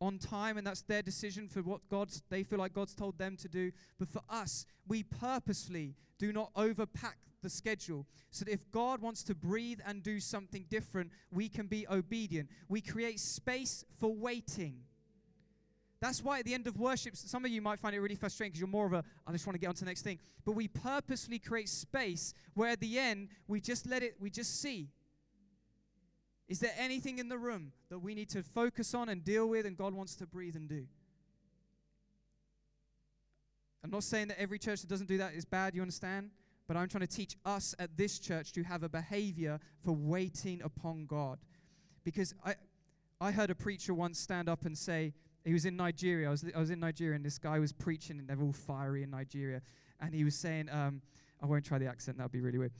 [0.00, 3.36] on time and that's their decision for what God's they feel like God's told them
[3.38, 3.72] to do.
[3.98, 9.22] But for us, we purposefully do not overpack the schedule so that if God wants
[9.24, 12.48] to breathe and do something different, we can be obedient.
[12.68, 14.80] We create space for waiting.
[16.00, 18.50] That's why at the end of worship, some of you might find it really frustrating
[18.50, 20.18] because you're more of a, I just want to get on to the next thing.
[20.44, 24.60] But we purposely create space where at the end, we just let it, we just
[24.60, 24.90] see.
[26.48, 29.66] Is there anything in the room that we need to focus on and deal with
[29.66, 30.86] and God wants to breathe and do?
[33.82, 36.30] I'm not saying that every church that doesn't do that is bad, you understand?
[36.66, 40.60] But I'm trying to teach us at this church to have a behavior for waiting
[40.62, 41.38] upon God.
[42.04, 42.54] Because I,
[43.20, 46.26] I heard a preacher once stand up and say, he was in Nigeria.
[46.26, 49.04] I was, I was in Nigeria, and this guy was preaching, and they're all fiery
[49.04, 49.62] in Nigeria.
[50.00, 51.00] And he was saying, um,
[51.40, 52.72] I won't try the accent, that would be really weird.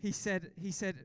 [0.00, 0.96] He said, he said,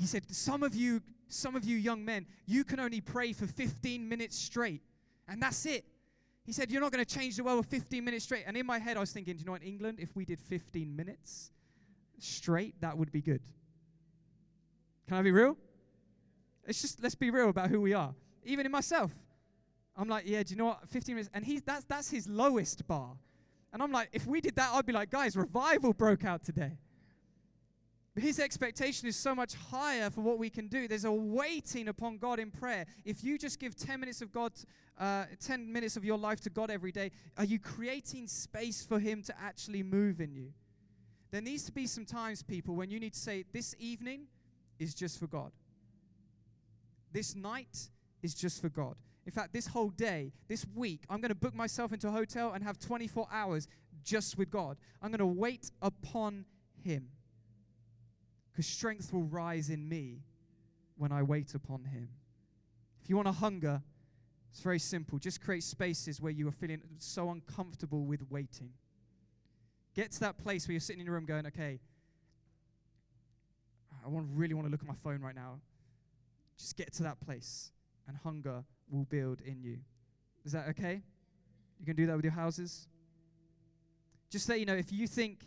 [0.00, 3.46] he said, some of you, some of you young men, you can only pray for
[3.46, 4.82] 15 minutes straight,
[5.28, 5.84] and that's it.
[6.46, 8.44] He said, You're not going to change the world with 15 minutes straight.
[8.46, 10.40] And in my head, I was thinking, Do you know, in England, if we did
[10.40, 11.50] 15 minutes
[12.18, 13.40] straight, that would be good.
[15.08, 15.56] Can I be real?
[16.64, 18.14] It's just, let's be real about who we are.
[18.44, 19.10] Even in myself,
[19.96, 20.88] I'm like, Yeah, do you know what?
[20.88, 21.30] 15 minutes.
[21.34, 23.16] And he's, that's, that's his lowest bar.
[23.72, 26.78] And I'm like, If we did that, I'd be like, Guys, revival broke out today.
[28.18, 30.88] His expectation is so much higher for what we can do.
[30.88, 32.86] There's a waiting upon God in prayer.
[33.04, 34.52] If you just give 10 minutes of God,
[34.98, 38.98] uh, 10 minutes of your life to God every day, are you creating space for
[38.98, 40.52] Him to actually move in you?
[41.30, 44.28] There needs to be some times, people, when you need to say, This evening
[44.78, 45.52] is just for God.
[47.12, 47.90] This night
[48.22, 48.96] is just for God.
[49.26, 52.52] In fact, this whole day, this week, I'm going to book myself into a hotel
[52.54, 53.68] and have 24 hours
[54.04, 54.78] just with God.
[55.02, 56.46] I'm going to wait upon
[56.82, 57.08] Him
[58.56, 60.22] because strength will rise in me
[60.96, 62.08] when I wait upon Him.
[63.02, 63.82] If you want to hunger,
[64.50, 65.18] it's very simple.
[65.18, 68.70] Just create spaces where you are feeling so uncomfortable with waiting.
[69.94, 71.80] Get to that place where you're sitting in your room going, okay,
[74.02, 75.60] I want, really want to look at my phone right now.
[76.56, 77.72] Just get to that place,
[78.08, 79.76] and hunger will build in you.
[80.46, 81.02] Is that okay?
[81.78, 82.88] You can do that with your houses?
[84.30, 85.40] Just let you know, if you think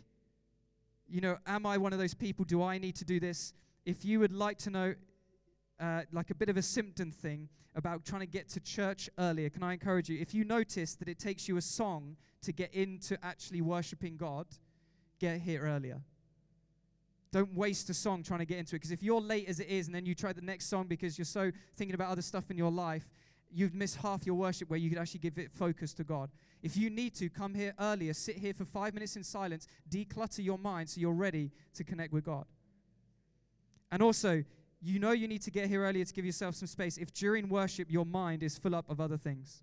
[1.10, 2.44] you know, am I one of those people?
[2.44, 3.52] Do I need to do this?
[3.84, 4.94] If you would like to know,
[5.80, 9.50] uh, like a bit of a symptom thing about trying to get to church earlier,
[9.50, 10.18] can I encourage you?
[10.20, 14.46] If you notice that it takes you a song to get into actually worshiping God,
[15.18, 16.00] get here earlier.
[17.32, 18.80] Don't waste a song trying to get into it.
[18.80, 21.18] Because if you're late as it is, and then you try the next song because
[21.18, 23.08] you're so thinking about other stuff in your life,
[23.52, 26.30] you've missed half your worship where you could actually give it focus to God.
[26.62, 30.44] If you need to, come here earlier, sit here for five minutes in silence, declutter
[30.44, 32.44] your mind so you're ready to connect with God.
[33.90, 34.44] And also,
[34.82, 36.98] you know you need to get here earlier to give yourself some space.
[36.98, 39.62] If during worship your mind is full up of other things,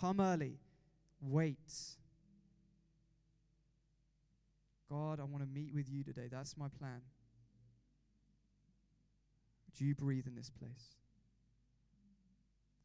[0.00, 0.58] come early,
[1.20, 1.58] wait.
[4.88, 6.28] God, I want to meet with you today.
[6.30, 7.00] That's my plan.
[9.66, 10.94] Would you breathe in this place?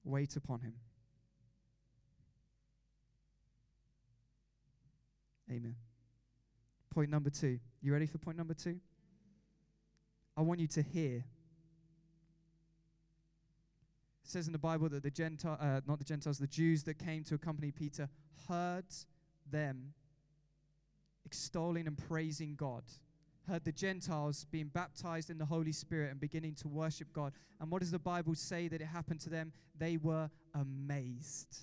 [0.04, 0.74] Wait upon him.
[5.52, 5.76] Amen.
[6.94, 7.60] Point number two.
[7.82, 8.80] You ready for point number two?
[10.38, 11.18] I want you to hear.
[14.24, 17.00] It says in the Bible that the Gentile, uh, not the Gentiles, the Jews that
[17.00, 18.10] came to accompany Peter
[18.48, 18.86] heard
[19.50, 19.94] them
[21.26, 22.84] extolling and praising God.
[23.48, 27.34] Heard the Gentiles being baptized in the Holy Spirit and beginning to worship God.
[27.60, 29.52] And what does the Bible say that it happened to them?
[29.78, 31.62] They were amazed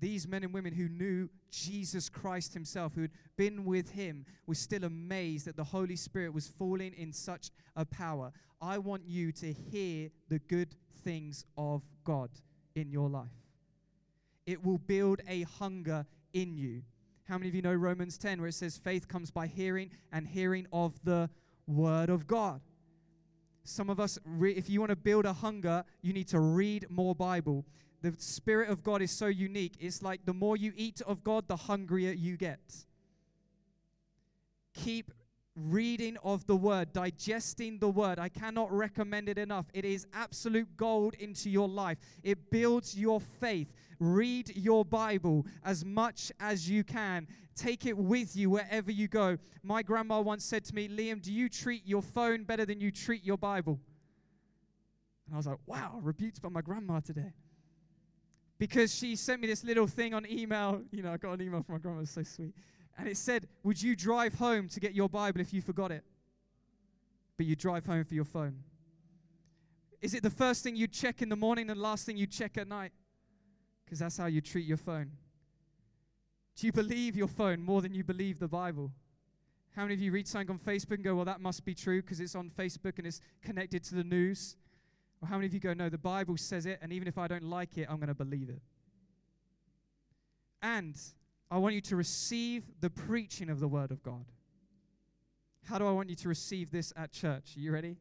[0.00, 4.54] these men and women who knew Jesus Christ himself, who had been with him, were
[4.54, 8.32] still amazed that the Holy Spirit was falling in such a power.
[8.60, 12.30] I want you to hear the good things of God
[12.74, 13.30] in your life.
[14.46, 16.82] It will build a hunger in you.
[17.24, 20.26] How many of you know Romans 10, where it says, faith comes by hearing, and
[20.26, 21.28] hearing of the
[21.66, 22.60] Word of God?
[23.64, 26.86] Some of us, re- if you want to build a hunger, you need to read
[26.88, 27.64] more Bible
[28.02, 29.74] the Spirit of God is so unique.
[29.80, 32.60] It's like the more you eat of God, the hungrier you get.
[34.74, 35.12] Keep
[35.56, 38.18] reading of the word, digesting the word.
[38.18, 39.66] I cannot recommend it enough.
[39.72, 43.72] It is absolute gold into your life, it builds your faith.
[43.98, 47.26] Read your Bible as much as you can.
[47.54, 49.38] Take it with you wherever you go.
[49.62, 52.90] My grandma once said to me, Liam, do you treat your phone better than you
[52.90, 53.80] treat your Bible?
[55.24, 57.32] And I was like, wow, rebuked by my grandma today
[58.58, 60.82] because she sent me this little thing on email.
[60.90, 62.54] You know, I got an email from my grandma, so sweet.
[62.98, 66.04] And it said, Would you drive home to get your Bible if you forgot it?
[67.36, 68.56] But you drive home for your phone.
[70.00, 72.26] Is it the first thing you check in the morning and the last thing you
[72.26, 72.92] check at night?
[73.84, 75.12] Because that's how you treat your phone.
[76.56, 78.90] Do you believe your phone more than you believe the Bible?
[79.74, 82.00] How many of you read something on Facebook and go, well, that must be true
[82.00, 84.56] because it's on Facebook and it's connected to the news?
[85.22, 87.26] Or how many of you go, no, the Bible says it, and even if I
[87.26, 88.60] don't like it, I'm going to believe it?
[90.62, 90.96] And
[91.50, 94.24] I want you to receive the preaching of the Word of God.
[95.64, 97.56] How do I want you to receive this at church?
[97.56, 97.96] Are you ready?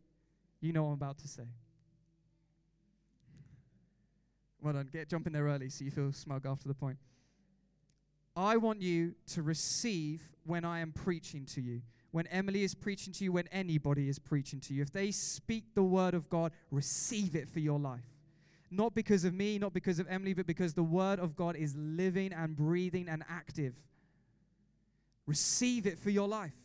[0.62, 1.44] You know what I'm about to say.
[4.62, 4.90] Well done.
[4.92, 6.98] Get jump in there early so you feel smug after the point.
[8.36, 11.82] I want you to receive when I am preaching to you.
[12.16, 14.82] When Emily is preaching to you, when anybody is preaching to you.
[14.82, 18.08] If they speak the word of God, receive it for your life.
[18.72, 21.76] Not because of me, not because of Emily, but because the word of God is
[21.76, 23.74] living and breathing and active.
[25.28, 26.56] Receive it for your life.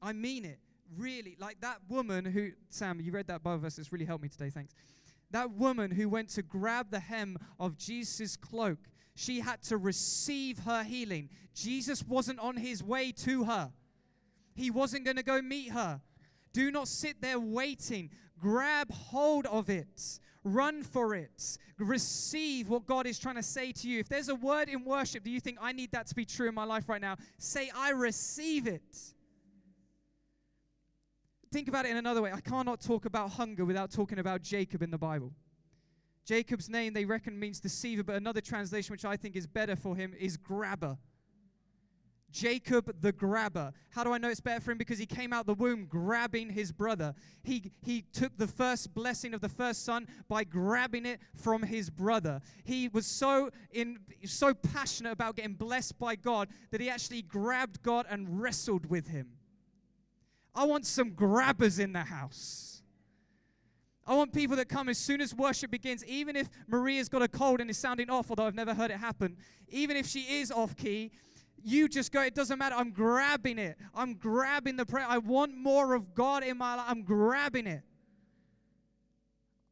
[0.00, 0.60] I mean it.
[0.96, 1.36] Really.
[1.38, 3.78] Like that woman who, Sam, you read that Bible verse.
[3.78, 4.48] It's really helped me today.
[4.48, 4.72] Thanks.
[5.30, 8.78] That woman who went to grab the hem of Jesus' cloak
[9.14, 11.28] she had to receive her healing.
[11.54, 13.70] Jesus wasn't on his way to her,
[14.54, 16.00] he wasn't going to go meet her.
[16.52, 18.10] Do not sit there waiting.
[18.38, 20.20] Grab hold of it.
[20.42, 21.58] Run for it.
[21.78, 24.00] Receive what God is trying to say to you.
[24.00, 26.48] If there's a word in worship do you think I need that to be true
[26.48, 28.82] in my life right now, say, I receive it.
[31.52, 32.32] Think about it in another way.
[32.32, 35.32] I cannot talk about hunger without talking about Jacob in the Bible.
[36.24, 39.96] Jacob's name, they reckon, means deceiver, but another translation, which I think is better for
[39.96, 40.96] him, is grabber.
[42.30, 43.72] Jacob the grabber.
[43.90, 44.78] How do I know it's better for him?
[44.78, 47.14] Because he came out the womb grabbing his brother.
[47.42, 51.90] He, he took the first blessing of the first son by grabbing it from his
[51.90, 52.40] brother.
[52.64, 57.82] He was so, in, so passionate about getting blessed by God that he actually grabbed
[57.82, 59.28] God and wrestled with him.
[60.54, 62.82] I want some grabbers in the house.
[64.06, 67.28] I want people that come as soon as worship begins, even if Maria's got a
[67.28, 69.36] cold and is sounding off, although I've never heard it happen,
[69.68, 71.12] even if she is off key,
[71.64, 72.74] you just go, it doesn't matter.
[72.76, 73.76] I'm grabbing it.
[73.94, 75.06] I'm grabbing the prayer.
[75.08, 76.86] I want more of God in my life.
[76.88, 77.82] I'm grabbing it.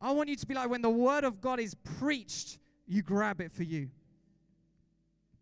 [0.01, 3.41] I want you to be like when the word of God is preached, you grab
[3.41, 3.91] it for you.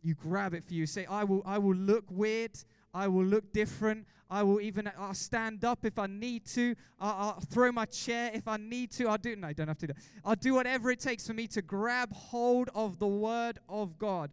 [0.02, 0.86] You grab it for you.
[0.86, 2.52] Say, I will, I will look weird.
[2.94, 4.06] I will look different.
[4.30, 6.74] I will even I'll stand up if I need to.
[6.98, 9.08] I'll, I'll, throw my chair if I need to.
[9.08, 10.02] I'll do no, don't have to do that.
[10.24, 14.30] I'll do whatever it takes for me to grab hold of the word of God.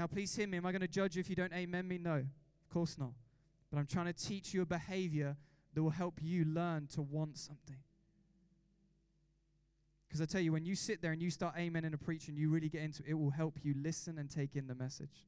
[0.00, 0.56] Now, please hear me.
[0.56, 1.98] Am I going to judge you if you don't amen me?
[1.98, 3.10] No, of course not.
[3.70, 5.36] But I'm trying to teach you a behavior
[5.74, 7.76] that will help you learn to want something.
[10.08, 12.28] Because I tell you, when you sit there and you start amen in a preach
[12.28, 14.74] and you really get into it, it will help you listen and take in the
[14.74, 15.26] message.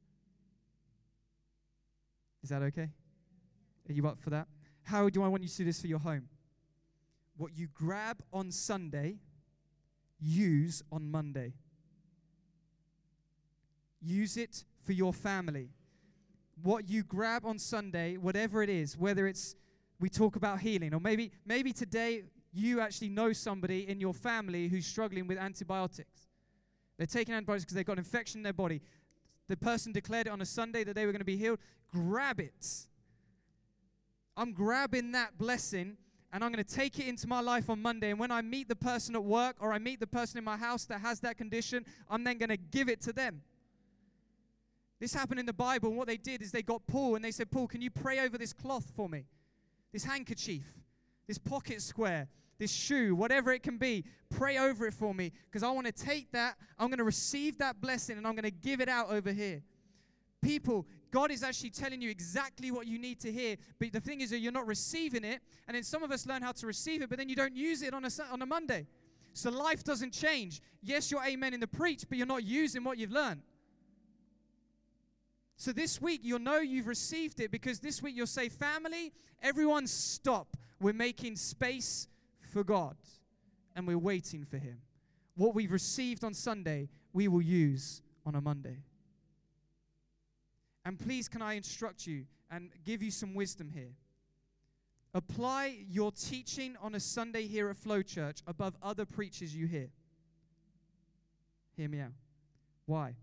[2.41, 2.89] Is that okay?
[3.87, 4.47] Are you up for that?
[4.81, 6.29] How do I want you to do this for your home?
[7.37, 9.19] What you grab on Sunday,
[10.19, 11.53] use on Monday.
[14.03, 15.69] Use it for your family.
[16.61, 19.55] What you grab on Sunday, whatever it is, whether it's
[19.99, 24.67] we talk about healing, or maybe maybe today you actually know somebody in your family
[24.67, 26.27] who's struggling with antibiotics.
[26.97, 28.81] They're taking antibiotics because they've got an infection in their body.
[29.47, 31.59] The person declared it on a Sunday that they were going to be healed.
[31.91, 32.87] Grab it.
[34.37, 35.97] I'm grabbing that blessing
[36.31, 38.09] and I'm going to take it into my life on Monday.
[38.09, 40.57] And when I meet the person at work or I meet the person in my
[40.57, 43.41] house that has that condition, I'm then going to give it to them.
[45.03, 45.89] This happened in the Bible.
[45.89, 48.21] And what they did is they got Paul and they said, Paul, can you pray
[48.21, 49.25] over this cloth for me?
[49.91, 50.63] This handkerchief,
[51.27, 54.05] this pocket square, this shoe, whatever it can be.
[54.29, 57.57] Pray over it for me because I want to take that, I'm going to receive
[57.57, 59.61] that blessing and I'm going to give it out over here.
[60.41, 63.57] People, God is actually telling you exactly what you need to hear.
[63.79, 65.41] But the thing is that you're not receiving it.
[65.67, 67.81] And then some of us learn how to receive it, but then you don't use
[67.81, 68.87] it on a, on a Monday.
[69.33, 70.61] So life doesn't change.
[70.81, 73.41] Yes, you're amen in the preach, but you're not using what you've learned.
[75.55, 79.87] So this week, you'll know you've received it because this week you'll say, Family, everyone
[79.87, 80.57] stop.
[80.79, 82.07] We're making space
[82.51, 82.97] for God
[83.75, 84.79] and we're waiting for Him.
[85.35, 88.83] What we've received on Sunday, we will use on a Monday.
[90.85, 93.93] And please, can I instruct you and give you some wisdom here?
[95.13, 99.89] Apply your teaching on a Sunday here at Flow Church above other preachers you hear.
[101.77, 102.11] Hear me out.
[102.85, 103.15] Why?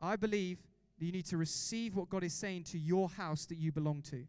[0.00, 0.58] I believe
[0.98, 4.24] you need to receive what God is saying to your house that you belong to.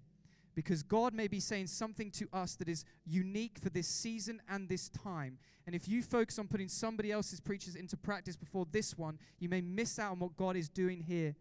[0.55, 4.67] Because God may be saying something to us that is unique for this season and
[4.67, 5.37] this time.
[5.65, 9.49] And if you focus on putting somebody else's preachers into practice before this one, you
[9.49, 11.35] may miss out on what God is doing here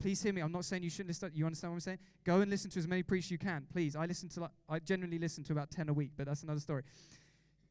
[0.00, 0.40] Please hear me.
[0.40, 1.32] I'm not saying you shouldn't listen.
[1.34, 1.98] You understand what I'm saying?
[2.24, 3.66] Go and listen to as many preachers you can.
[3.72, 3.96] Please.
[3.96, 6.60] I listen to, like, I generally listen to about 10 a week, but that's another
[6.60, 6.84] story.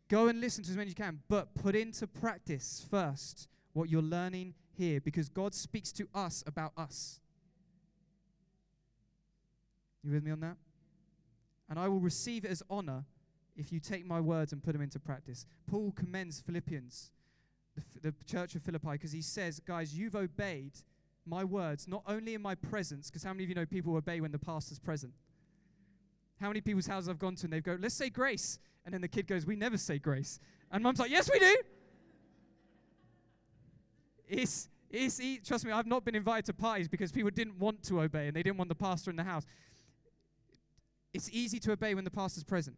[0.09, 3.89] Go and listen to as many as you can, but put into practice first what
[3.89, 7.19] you're learning here because God speaks to us about us.
[10.03, 10.57] You with me on that?
[11.69, 13.03] And I will receive it as honor
[13.57, 15.45] if you take my words and put them into practice.
[15.69, 17.11] Paul commends Philippians,
[17.75, 20.73] the, the church of Philippi, because he says, Guys, you've obeyed
[21.25, 24.21] my words, not only in my presence, because how many of you know people obey
[24.21, 25.13] when the pastor's present?
[26.39, 28.59] How many people's houses I've gone to and they go, let's say grace.
[28.85, 30.39] And then the kid goes, we never say grace.
[30.71, 31.57] And mum's like, yes, we do.
[34.27, 38.01] It's, it's, trust me, I've not been invited to parties because people didn't want to
[38.01, 39.45] obey and they didn't want the pastor in the house.
[41.13, 42.77] It's easy to obey when the pastor's present.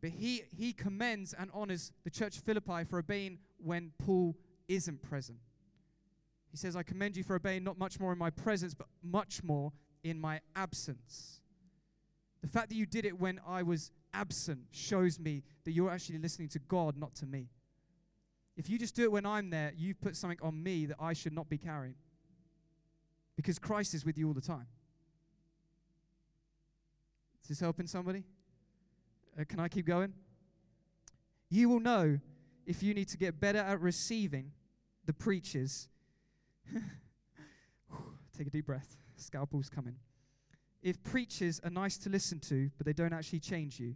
[0.00, 4.36] But he, he commends and honors the church of Philippi for obeying when Paul
[4.68, 5.38] isn't present.
[6.50, 9.42] He says, I commend you for obeying not much more in my presence, but much
[9.44, 9.72] more
[10.02, 11.40] in my absence.
[12.40, 16.18] The fact that you did it when I was absent shows me that you're actually
[16.18, 17.48] listening to God, not to me.
[18.60, 21.14] If you just do it when I'm there, you've put something on me that I
[21.14, 21.94] should not be carrying.
[23.34, 24.66] Because Christ is with you all the time.
[27.42, 28.22] Is this helping somebody?
[29.40, 30.12] Uh, can I keep going?
[31.48, 32.20] You will know
[32.66, 34.52] if you need to get better at receiving
[35.06, 35.88] the preachers.
[38.36, 38.94] Take a deep breath.
[39.16, 39.96] Scalpel's coming
[40.82, 43.94] if preachers are nice to listen to, but they don't actually change you,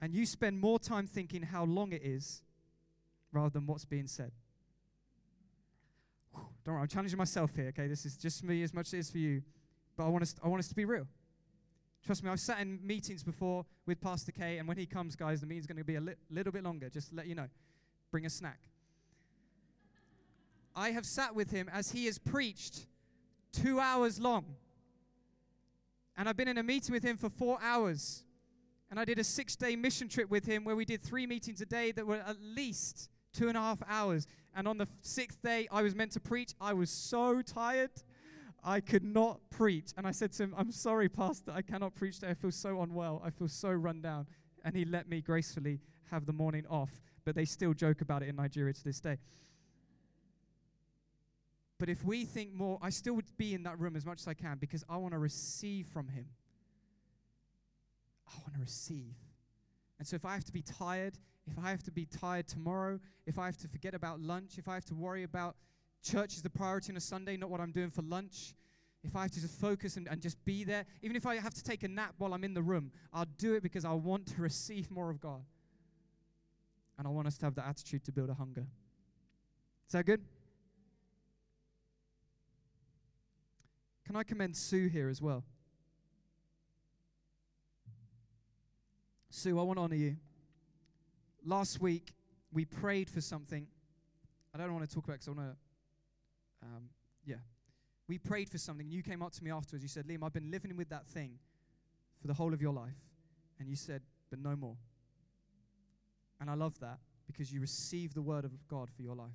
[0.00, 2.42] and you spend more time thinking how long it is
[3.34, 4.32] rather than what's being said.
[6.64, 7.86] Don't worry, I'm challenging myself here, okay?
[7.86, 9.42] This is just me as much as it is for you,
[9.96, 11.06] but I want us, I want us to be real.
[12.04, 15.40] Trust me, I've sat in meetings before with Pastor K, and when he comes, guys,
[15.40, 17.48] the meeting's going to be a li- little bit longer, just let you know.
[18.10, 18.60] Bring a snack.
[20.74, 22.86] I have sat with him as he has preached
[23.52, 24.56] two hours long
[26.16, 28.24] and I've been in a meeting with him for four hours.
[28.90, 31.60] And I did a six day mission trip with him where we did three meetings
[31.60, 34.26] a day that were at least two and a half hours.
[34.56, 36.54] And on the sixth day, I was meant to preach.
[36.60, 37.90] I was so tired.
[38.64, 39.90] I could not preach.
[39.96, 42.30] And I said to him, I'm sorry, Pastor, I cannot preach today.
[42.30, 43.20] I feel so unwell.
[43.24, 44.26] I feel so run down.
[44.64, 45.80] And he let me gracefully
[46.10, 46.90] have the morning off.
[47.24, 49.18] But they still joke about it in Nigeria to this day.
[51.78, 54.28] But if we think more, I still would be in that room as much as
[54.28, 56.26] I can because I want to receive from Him.
[58.28, 59.14] I want to receive.
[59.98, 62.98] And so if I have to be tired, if I have to be tired tomorrow,
[63.26, 65.56] if I have to forget about lunch, if I have to worry about
[66.02, 68.54] church is the priority on a Sunday, not what I'm doing for lunch,
[69.02, 71.54] if I have to just focus and, and just be there, even if I have
[71.54, 74.26] to take a nap while I'm in the room, I'll do it because I want
[74.28, 75.44] to receive more of God.
[76.98, 78.66] And I want us to have the attitude to build a hunger.
[79.86, 80.22] Is that good?
[84.06, 85.44] Can I commend Sue here as well?
[89.30, 90.16] Sue, I want to honor you.
[91.44, 92.14] Last week,
[92.52, 93.66] we prayed for something.
[94.54, 96.88] I don't want to talk about because I want to, um,
[97.24, 97.36] yeah.
[98.08, 98.88] We prayed for something.
[98.88, 99.82] You came up to me afterwards.
[99.82, 101.38] You said, Liam, I've been living with that thing
[102.20, 102.96] for the whole of your life.
[103.58, 104.76] And you said, but no more.
[106.40, 109.30] And I love that because you receive the word of God for your life.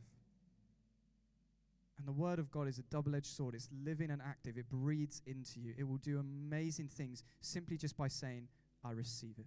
[1.97, 3.55] And the word of God is a double edged sword.
[3.55, 4.57] It's living and active.
[4.57, 5.73] It breathes into you.
[5.77, 8.47] It will do amazing things simply just by saying,
[8.85, 9.45] I receive it.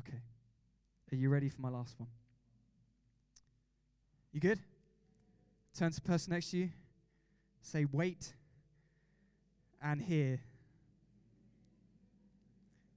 [0.00, 0.20] Okay.
[1.14, 2.08] Are you ready for my last one?
[4.32, 4.58] You good?
[5.78, 6.70] Turn to the person next to you.
[7.60, 8.34] Say, wait
[9.80, 10.40] and hear.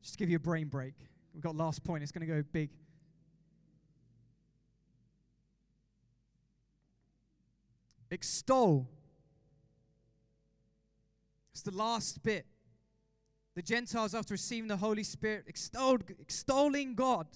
[0.02, 0.96] Just to give you a brain break.
[1.32, 2.02] We've got last point.
[2.02, 2.72] It's going to go big.
[8.10, 8.88] Extol.
[11.52, 12.48] It's the last bit.
[13.54, 17.28] The Gentiles, after receiving the Holy Spirit, extolled, extolling God.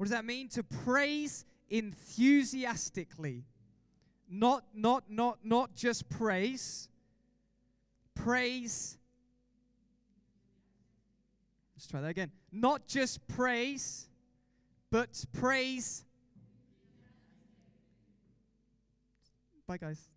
[0.00, 0.48] What does that mean?
[0.48, 3.44] To praise enthusiastically.
[4.30, 6.88] Not, not, not, not just praise.
[8.14, 8.96] Praise.
[11.76, 12.30] Let's try that again.
[12.50, 14.08] Not just praise,
[14.90, 16.06] but praise
[19.66, 20.08] Bye, guys.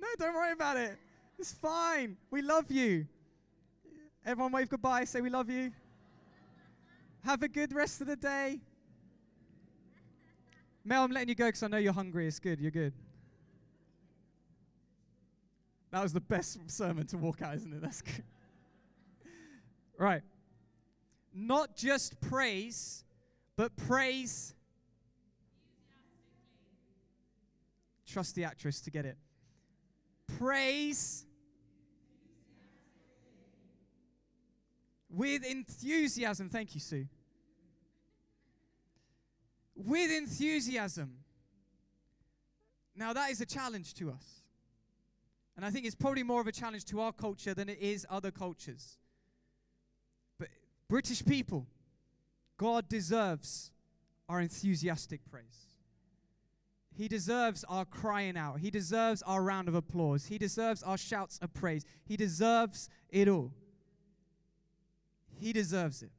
[0.00, 0.96] No, don't worry about it.
[1.36, 2.16] It's fine.
[2.30, 3.08] We love you.
[4.24, 5.04] Everyone wave goodbye.
[5.04, 5.72] Say we love you.
[7.24, 8.60] Have a good rest of the day.
[10.84, 12.26] Mel, I'm letting you go because I know you're hungry.
[12.26, 12.60] It's good.
[12.60, 12.92] You're good.
[15.90, 17.82] That was the best sermon to walk out, isn't it?
[17.82, 18.24] That's good.
[19.98, 20.22] right.
[21.34, 23.04] Not just praise,
[23.56, 24.54] but praise
[28.10, 29.16] Trust the actress to get it.
[30.36, 31.24] Praise
[35.08, 36.48] with enthusiasm.
[36.48, 37.06] Thank you, Sue.
[39.86, 41.16] With enthusiasm.
[42.96, 44.42] Now, that is a challenge to us.
[45.56, 48.06] And I think it's probably more of a challenge to our culture than it is
[48.08, 48.98] other cultures.
[50.38, 50.48] But
[50.88, 51.66] British people,
[52.56, 53.70] God deserves
[54.28, 55.66] our enthusiastic praise.
[56.94, 58.60] He deserves our crying out.
[58.60, 60.26] He deserves our round of applause.
[60.26, 61.84] He deserves our shouts of praise.
[62.04, 63.52] He deserves it all.
[65.38, 66.10] He deserves it.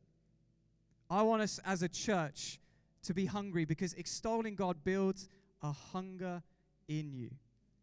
[1.10, 2.60] I want us as a church
[3.04, 5.30] to be hungry because extolling God builds
[5.62, 6.42] a hunger
[6.88, 7.32] in you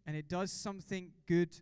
[0.06, 1.54] and it does something good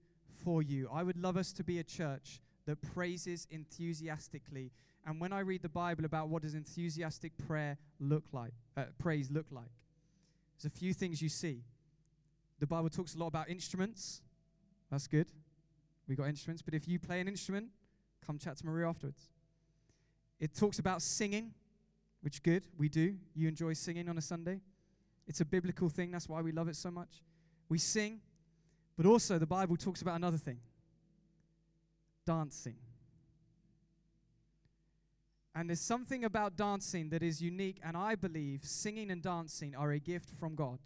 [0.45, 0.89] for you.
[0.93, 4.71] I would love us to be a church that praises enthusiastically.
[5.05, 9.31] And when I read the Bible about what does enthusiastic prayer look like, uh, praise
[9.31, 9.71] look like,
[10.57, 11.63] there's a few things you see.
[12.61, 14.23] The Bible talks a lot about instruments.
[14.91, 15.27] That's good.
[16.09, 17.67] We got instruments, but if you play an instrument,
[18.25, 19.29] come chat to Maria afterwards.
[20.39, 21.53] It talks about singing,
[22.27, 23.15] which good, we do.
[23.37, 24.61] You enjoy singing on a Sunday.
[25.29, 27.23] It's a biblical thing, that's why we love it so much.
[27.69, 28.21] We sing,
[28.97, 30.59] but also the Bible talks about another thing
[32.27, 32.75] dancing.
[35.55, 39.93] And there's something about dancing that is unique, and I believe singing and dancing are
[39.93, 40.81] a gift from God.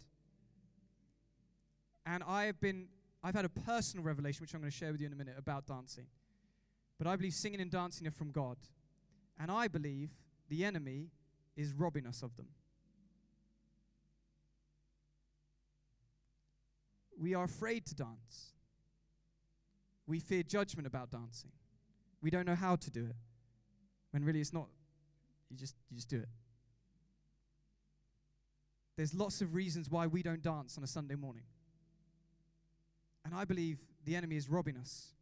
[2.05, 2.85] And I have been,
[3.23, 5.37] I've had a personal revelation, which I'm going to share with you in a minute,
[5.39, 6.05] about dancing.
[6.99, 8.57] But I believe singing and dancing are from God.
[9.39, 10.11] And I believe
[10.47, 11.09] the enemy
[11.55, 12.47] is robbing us of them.
[17.19, 18.53] We are afraid to dance.
[20.07, 21.51] We fear judgment about dancing.
[22.21, 23.15] We don't know how to do it.
[24.11, 24.67] When really it's not,
[25.49, 26.29] you just, you just do it.
[28.97, 31.43] There's lots of reasons why we don't dance on a Sunday morning.
[33.25, 35.13] And I believe the enemy is robbing us.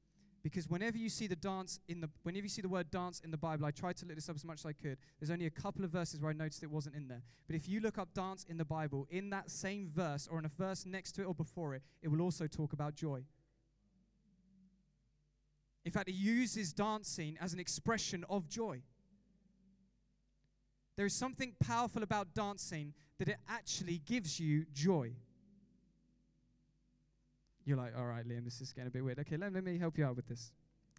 [0.41, 3.31] Because whenever you see the dance in the whenever you see the word dance in
[3.31, 4.97] the Bible, I tried to look this up as much as I could.
[5.19, 7.21] There's only a couple of verses where I noticed it wasn't in there.
[7.47, 10.45] But if you look up dance in the Bible, in that same verse or in
[10.45, 13.23] a verse next to it or before it, it will also talk about joy.
[15.85, 18.81] In fact, it uses dancing as an expression of joy.
[20.95, 25.13] There is something powerful about dancing that it actually gives you joy.
[27.69, 29.19] You're like, all right, Liam, this is getting a bit weird.
[29.19, 30.51] Okay, let, let me help you out with this.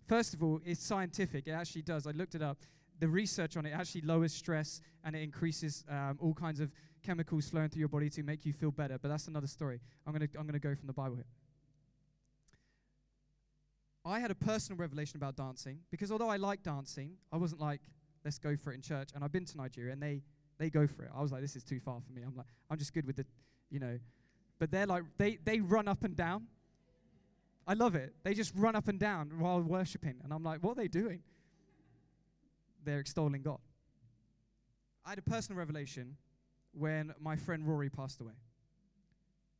[0.07, 1.49] First of all, it's scientific.
[1.49, 2.07] It actually does.
[2.07, 2.59] I looked it up.
[3.01, 6.71] The research on it actually lowers stress and it increases um, all kinds of
[7.03, 8.99] chemicals flowing through your body to make you feel better.
[9.03, 9.81] But that's another story.
[10.07, 11.25] I'm to I'm to go from the Bible here.
[14.05, 17.81] I had a personal revelation about dancing because although I like dancing, I wasn't like,
[18.25, 19.09] let's go for it in church.
[19.13, 20.23] And I've been to Nigeria and they,
[20.59, 21.11] they go for it.
[21.13, 22.23] I was like, this is too far for me.
[22.25, 23.27] I'm like, I'm just good with the,
[23.71, 23.99] you know.
[24.61, 26.47] But they're like, they, they run up and down.
[27.71, 28.13] I love it.
[28.25, 30.17] They just run up and down while worshiping.
[30.25, 31.21] And I'm like, what are they doing?
[32.85, 33.61] They're extolling God.
[35.07, 36.17] I had a personal revelation
[36.73, 38.33] when my friend Rory passed away.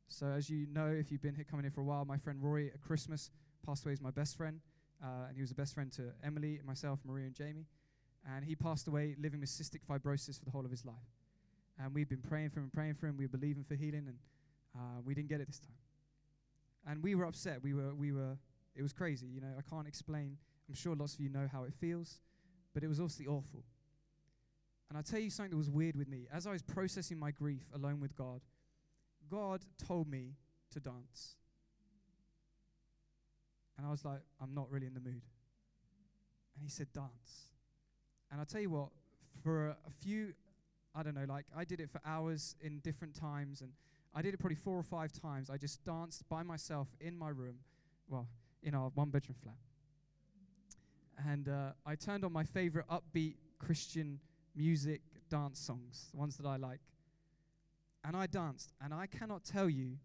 [0.09, 2.39] So, as you know, if you've been here coming here for a while, my friend
[2.41, 3.31] Rory at Christmas
[3.65, 3.93] passed away.
[3.93, 4.59] He's my best friend,
[5.01, 7.65] uh, and he was the best friend to Emily, myself, Maria, and Jamie.
[8.29, 10.95] And he passed away living with cystic fibrosis for the whole of his life.
[11.79, 13.15] And we've been praying for him and praying for him.
[13.15, 14.17] We believe him for healing, and
[14.75, 15.75] uh, we didn't get it this time.
[16.87, 17.61] And we were upset.
[17.61, 18.37] We were, we were,
[18.75, 19.27] it was crazy.
[19.27, 20.37] You know, I can't explain.
[20.67, 22.21] I'm sure lots of you know how it feels,
[22.73, 23.63] but it was obviously awful.
[24.89, 26.27] And I'll tell you something that was weird with me.
[26.33, 28.41] As I was processing my grief alone with God,
[29.29, 30.35] God told me
[30.71, 31.35] to dance.
[33.77, 35.21] And I was like, I'm not really in the mood.
[36.55, 37.51] And he said, dance.
[38.31, 38.89] And I'll tell you what,
[39.43, 40.33] for a few,
[40.93, 43.71] I don't know, like I did it for hours in different times, and
[44.13, 45.49] I did it probably four or five times.
[45.49, 47.55] I just danced by myself in my room,
[48.09, 48.27] well,
[48.61, 49.55] in our one bedroom flat.
[51.29, 54.19] And uh, I turned on my favorite upbeat Christian
[54.55, 56.81] music dance songs, the ones that I like.
[58.03, 59.97] And I danced, and I cannot tell you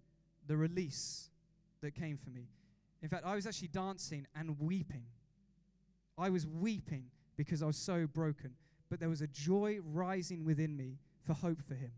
[0.46, 1.30] the release
[1.80, 2.48] that came for me.
[3.02, 5.04] In fact, I was actually dancing and weeping.
[6.18, 7.04] I was weeping
[7.36, 8.52] because I was so broken.
[8.88, 11.90] But there was a joy rising within me for hope for him.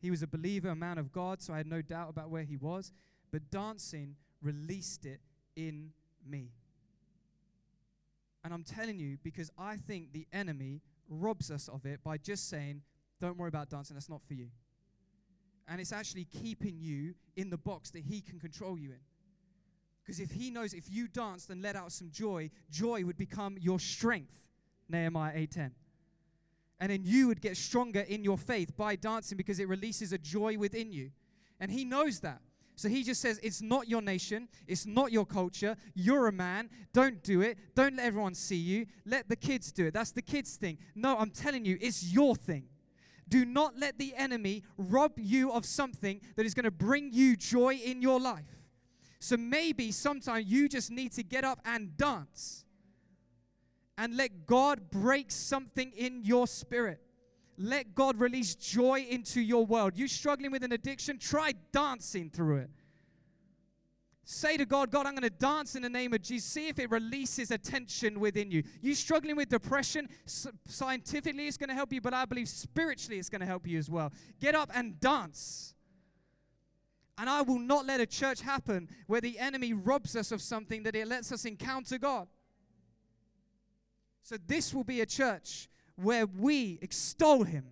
[0.00, 2.42] He was a believer, a man of God, so I had no doubt about where
[2.42, 2.92] he was.
[3.30, 5.20] But dancing released it
[5.56, 5.90] in
[6.26, 6.50] me.
[8.42, 12.48] And I'm telling you because I think the enemy robs us of it by just
[12.48, 12.80] saying,
[13.20, 14.48] don't worry about dancing, that's not for you.
[15.68, 19.00] And it's actually keeping you in the box that he can control you in.
[20.02, 23.56] Because if he knows if you danced and let out some joy, joy would become
[23.60, 24.42] your strength.
[24.88, 25.70] Nehemiah 8:10.
[26.80, 30.18] And then you would get stronger in your faith by dancing because it releases a
[30.18, 31.10] joy within you.
[31.60, 32.40] And he knows that.
[32.74, 34.48] So he just says, It's not your nation.
[34.66, 35.76] It's not your culture.
[35.94, 36.70] You're a man.
[36.94, 37.58] Don't do it.
[37.74, 38.86] Don't let everyone see you.
[39.04, 39.92] Let the kids do it.
[39.92, 40.78] That's the kids' thing.
[40.94, 42.64] No, I'm telling you, it's your thing.
[43.28, 47.36] Do not let the enemy rob you of something that is going to bring you
[47.36, 48.60] joy in your life.
[49.20, 52.64] So maybe sometimes you just need to get up and dance
[54.00, 57.02] and let God break something in your spirit.
[57.58, 59.92] Let God release joy into your world.
[59.94, 61.18] You struggling with an addiction?
[61.18, 62.70] Try dancing through it.
[64.24, 66.50] Say to God, God, I'm going to dance in the name of Jesus.
[66.50, 68.62] See if it releases a tension within you.
[68.80, 70.08] You struggling with depression?
[70.24, 73.78] Scientifically, it's going to help you, but I believe spiritually, it's going to help you
[73.78, 74.14] as well.
[74.40, 75.74] Get up and dance.
[77.18, 80.84] And I will not let a church happen where the enemy robs us of something
[80.84, 82.28] that it lets us encounter God.
[84.22, 87.64] So, this will be a church where we extol Him,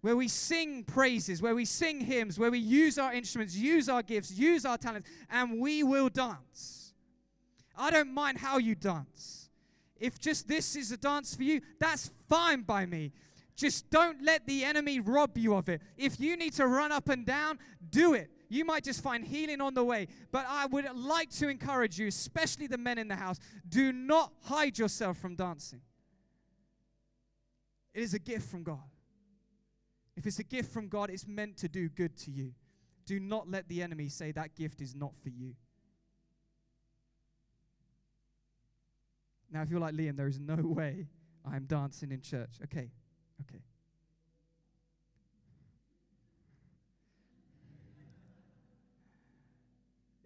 [0.00, 4.02] where we sing praises, where we sing hymns, where we use our instruments, use our
[4.02, 6.94] gifts, use our talents, and we will dance.
[7.76, 9.50] I don't mind how you dance.
[9.98, 13.12] If just this is a dance for you, that's fine by me.
[13.54, 15.82] Just don't let the enemy rob you of it.
[15.98, 17.58] If you need to run up and down,
[17.90, 18.30] do it.
[18.50, 20.08] You might just find healing on the way.
[20.32, 24.32] But I would like to encourage you, especially the men in the house, do not
[24.42, 25.80] hide yourself from dancing.
[27.94, 28.82] It is a gift from God.
[30.16, 32.52] If it's a gift from God, it's meant to do good to you.
[33.06, 35.54] Do not let the enemy say that gift is not for you.
[39.52, 41.06] Now, if you're like Liam, there is no way
[41.50, 42.58] I'm dancing in church.
[42.64, 42.90] Okay,
[43.42, 43.62] okay.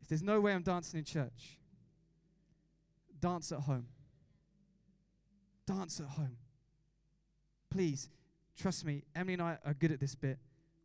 [0.04, 1.58] If there's no way I'm dancing in church,
[3.20, 3.86] dance at home.
[5.66, 6.36] Dance at home.
[7.70, 8.10] Please,
[8.54, 10.38] trust me, Emily and I are good at this bit.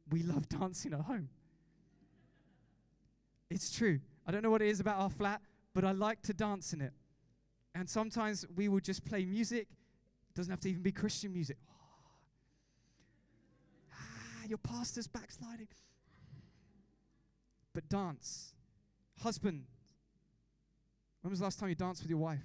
[0.10, 1.28] We love dancing at home.
[3.50, 4.00] It's true.
[4.26, 5.42] I don't know what it is about our flat,
[5.74, 6.94] but I like to dance in it.
[7.76, 9.68] And sometimes we will just play music.
[10.34, 11.58] Doesn't have to even be Christian music.
[13.94, 15.68] ah, your pastor's backsliding.
[17.74, 18.54] But dance.
[19.22, 19.64] Husband,
[21.22, 22.40] when was the last time you danced with your wife?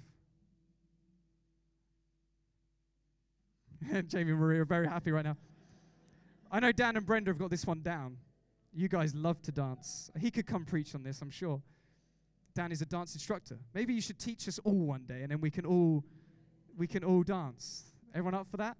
[4.07, 5.37] Jamie and Maria are very happy right now.
[6.51, 8.17] I know Dan and Brenda have got this one down.
[8.73, 10.11] You guys love to dance.
[10.19, 11.61] He could come preach on this, I'm sure.
[12.53, 13.57] Dan is a dance instructor.
[13.73, 16.03] Maybe you should teach us all one day and then we can all
[16.77, 17.83] we can all dance.
[18.13, 18.77] Everyone up for that?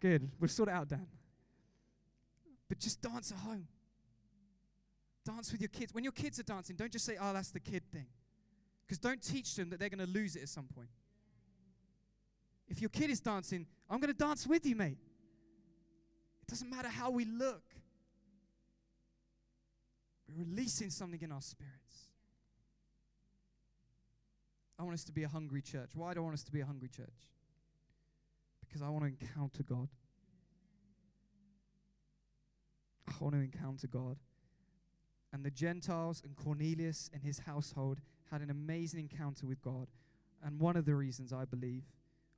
[0.00, 0.30] Good.
[0.38, 1.06] We'll sort it out, Dan.
[2.68, 3.66] But just dance at home.
[5.24, 5.94] Dance with your kids.
[5.94, 8.06] When your kids are dancing, don't just say, oh, that's the kid thing.
[8.86, 10.90] Because don't teach them that they're going to lose it at some point.
[12.68, 14.98] If your kid is dancing, I'm going to dance with you, mate.
[16.42, 17.62] It doesn't matter how we look.
[20.28, 22.10] We're releasing something in our spirits.
[24.78, 25.90] I want us to be a hungry church.
[25.94, 27.28] Why do I want us to be a hungry church?
[28.66, 29.88] Because I want to encounter God.
[33.08, 34.16] I want to encounter God.
[35.34, 37.98] And the Gentiles and Cornelius and his household
[38.30, 39.88] had an amazing encounter with God.
[40.44, 41.82] And one of the reasons I believe,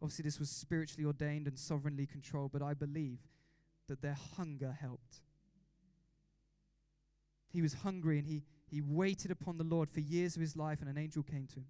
[0.01, 3.18] obviously, this was spiritually ordained and sovereignly controlled, but I believe
[3.88, 5.20] that their hunger helped.
[7.53, 10.80] He was hungry and he, he waited upon the Lord for years of his life,
[10.80, 11.66] and an angel came to him.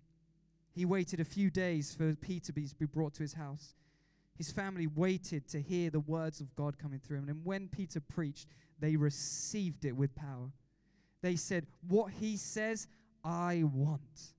[0.72, 3.74] He waited a few days for Peter to be brought to his house.
[4.36, 7.28] His family waited to hear the words of God coming through him.
[7.28, 8.46] And when Peter preached,
[8.78, 10.52] they received it with power.
[11.26, 12.86] They said, What he says,
[13.24, 14.32] I want.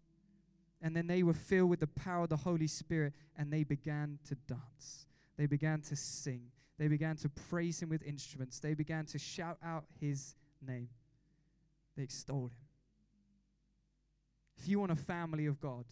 [0.81, 4.19] And then they were filled with the power of the Holy Spirit and they began
[4.29, 5.05] to dance.
[5.37, 6.43] They began to sing.
[6.79, 8.61] They began to praise him with instruments.
[8.61, 10.35] They began to shout out his
[10.65, 10.87] name.
[11.97, 12.67] They extolled him.
[14.57, 15.83] If you want a family of God,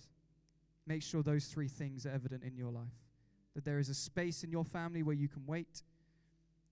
[0.87, 2.85] make sure those three things are evident in your life.
[3.53, 5.83] That there is a space in your family where you can wait,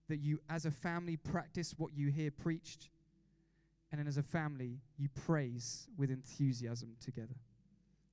[0.07, 2.87] that you, as a family, practice what you hear preached,
[3.93, 7.35] and then as a family, you praise with enthusiasm together.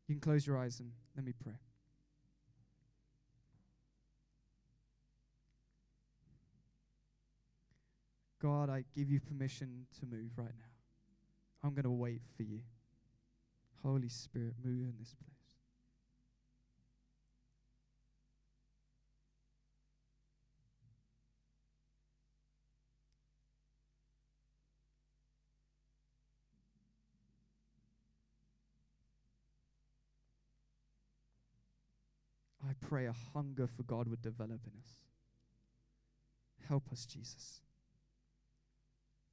[0.07, 1.55] You can close your eyes and let me pray.
[8.43, 11.65] God, I give you permission to move right now.
[11.65, 12.61] I'm going to wait for you.
[13.83, 15.40] Holy Spirit, move in this place.
[32.69, 34.91] I pray a hunger for God would develop in us.
[36.69, 37.63] Help us, Jesus.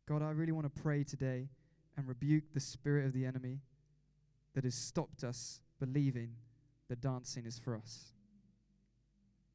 [0.08, 1.50] God, I really want to pray today
[1.98, 3.60] and rebuke the spirit of the enemy
[4.56, 6.30] that has stopped us believing
[6.90, 8.14] that dancing is for us.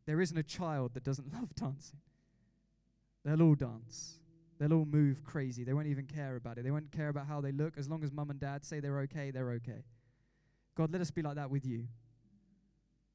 [0.06, 2.00] There isn't a child that doesn't love dancing.
[3.24, 4.18] They'll all dance.
[4.58, 5.64] They'll all move crazy.
[5.64, 6.64] They won't even care about it.
[6.64, 7.78] They won't care about how they look.
[7.78, 9.84] As long as mum and dad say they're okay, they're okay.
[10.76, 11.86] God, let us be like that with you.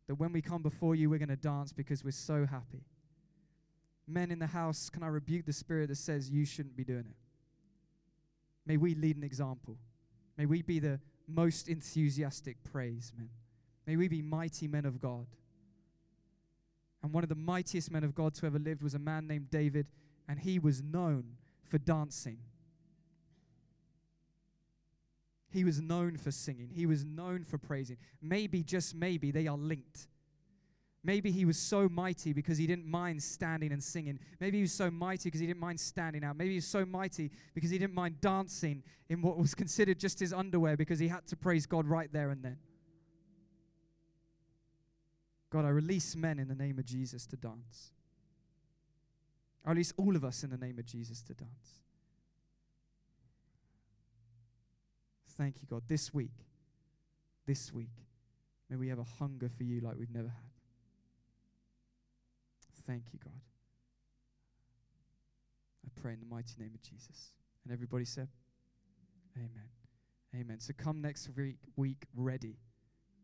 [0.07, 2.83] That when we come before you, we're going to dance because we're so happy.
[4.07, 7.05] Men in the house, can I rebuke the spirit that says you shouldn't be doing
[7.09, 7.15] it?
[8.65, 9.77] May we lead an example.
[10.37, 13.29] May we be the most enthusiastic praise men.
[13.85, 15.27] May we be mighty men of God.
[17.03, 19.49] And one of the mightiest men of God to ever lived was a man named
[19.49, 19.87] David,
[20.27, 21.37] and he was known
[21.69, 22.39] for dancing.
[25.49, 26.69] He was known for singing.
[26.73, 27.97] He was known for praising.
[28.21, 30.07] Maybe, just maybe, they are linked.
[31.03, 34.19] Maybe he was so mighty because he didn't mind standing and singing.
[34.41, 36.35] Maybe he was so mighty because he didn't mind standing out.
[36.35, 40.19] Maybe he was so mighty because he didn't mind dancing in what was considered just
[40.19, 42.57] his underwear because he had to praise God right there and then.
[45.49, 47.91] God, I release men in the name of Jesus to dance.
[49.65, 51.83] I release all of us in the name of Jesus to dance.
[55.37, 55.83] Thank you, God.
[55.87, 56.31] This week,
[57.45, 57.91] this week,
[58.69, 60.47] may we have a hunger for you like we've never had.
[62.85, 63.33] Thank you, God.
[65.85, 67.31] I pray in the mighty name of Jesus.
[67.63, 68.29] And everybody said,
[69.35, 69.69] Amen.
[70.35, 70.59] Amen.
[70.59, 72.55] So come next week, week ready.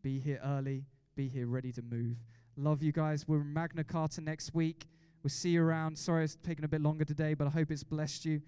[0.02, 0.84] Be here early.
[1.16, 2.16] Be here ready to move.
[2.56, 3.26] Love you guys.
[3.26, 4.86] We're in Magna Carta next week.
[5.22, 5.98] We'll see you around.
[5.98, 8.42] Sorry it's taken a bit longer today, but I hope it's blessed you.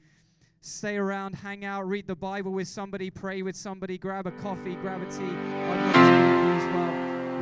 [0.67, 4.75] Stay around, hang out, read the Bible with somebody, pray with somebody, grab a coffee,
[4.75, 5.23] grab a tea.
[5.23, 6.93] I'd love to meet you as well.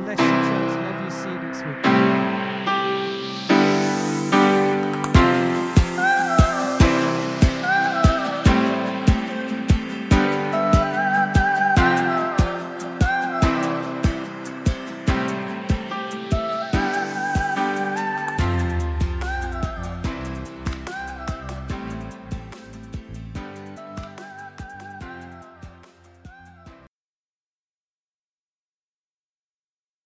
[0.03, 0.75] Bless you, church.
[0.83, 1.09] Love you.
[1.09, 2.54] See you next week.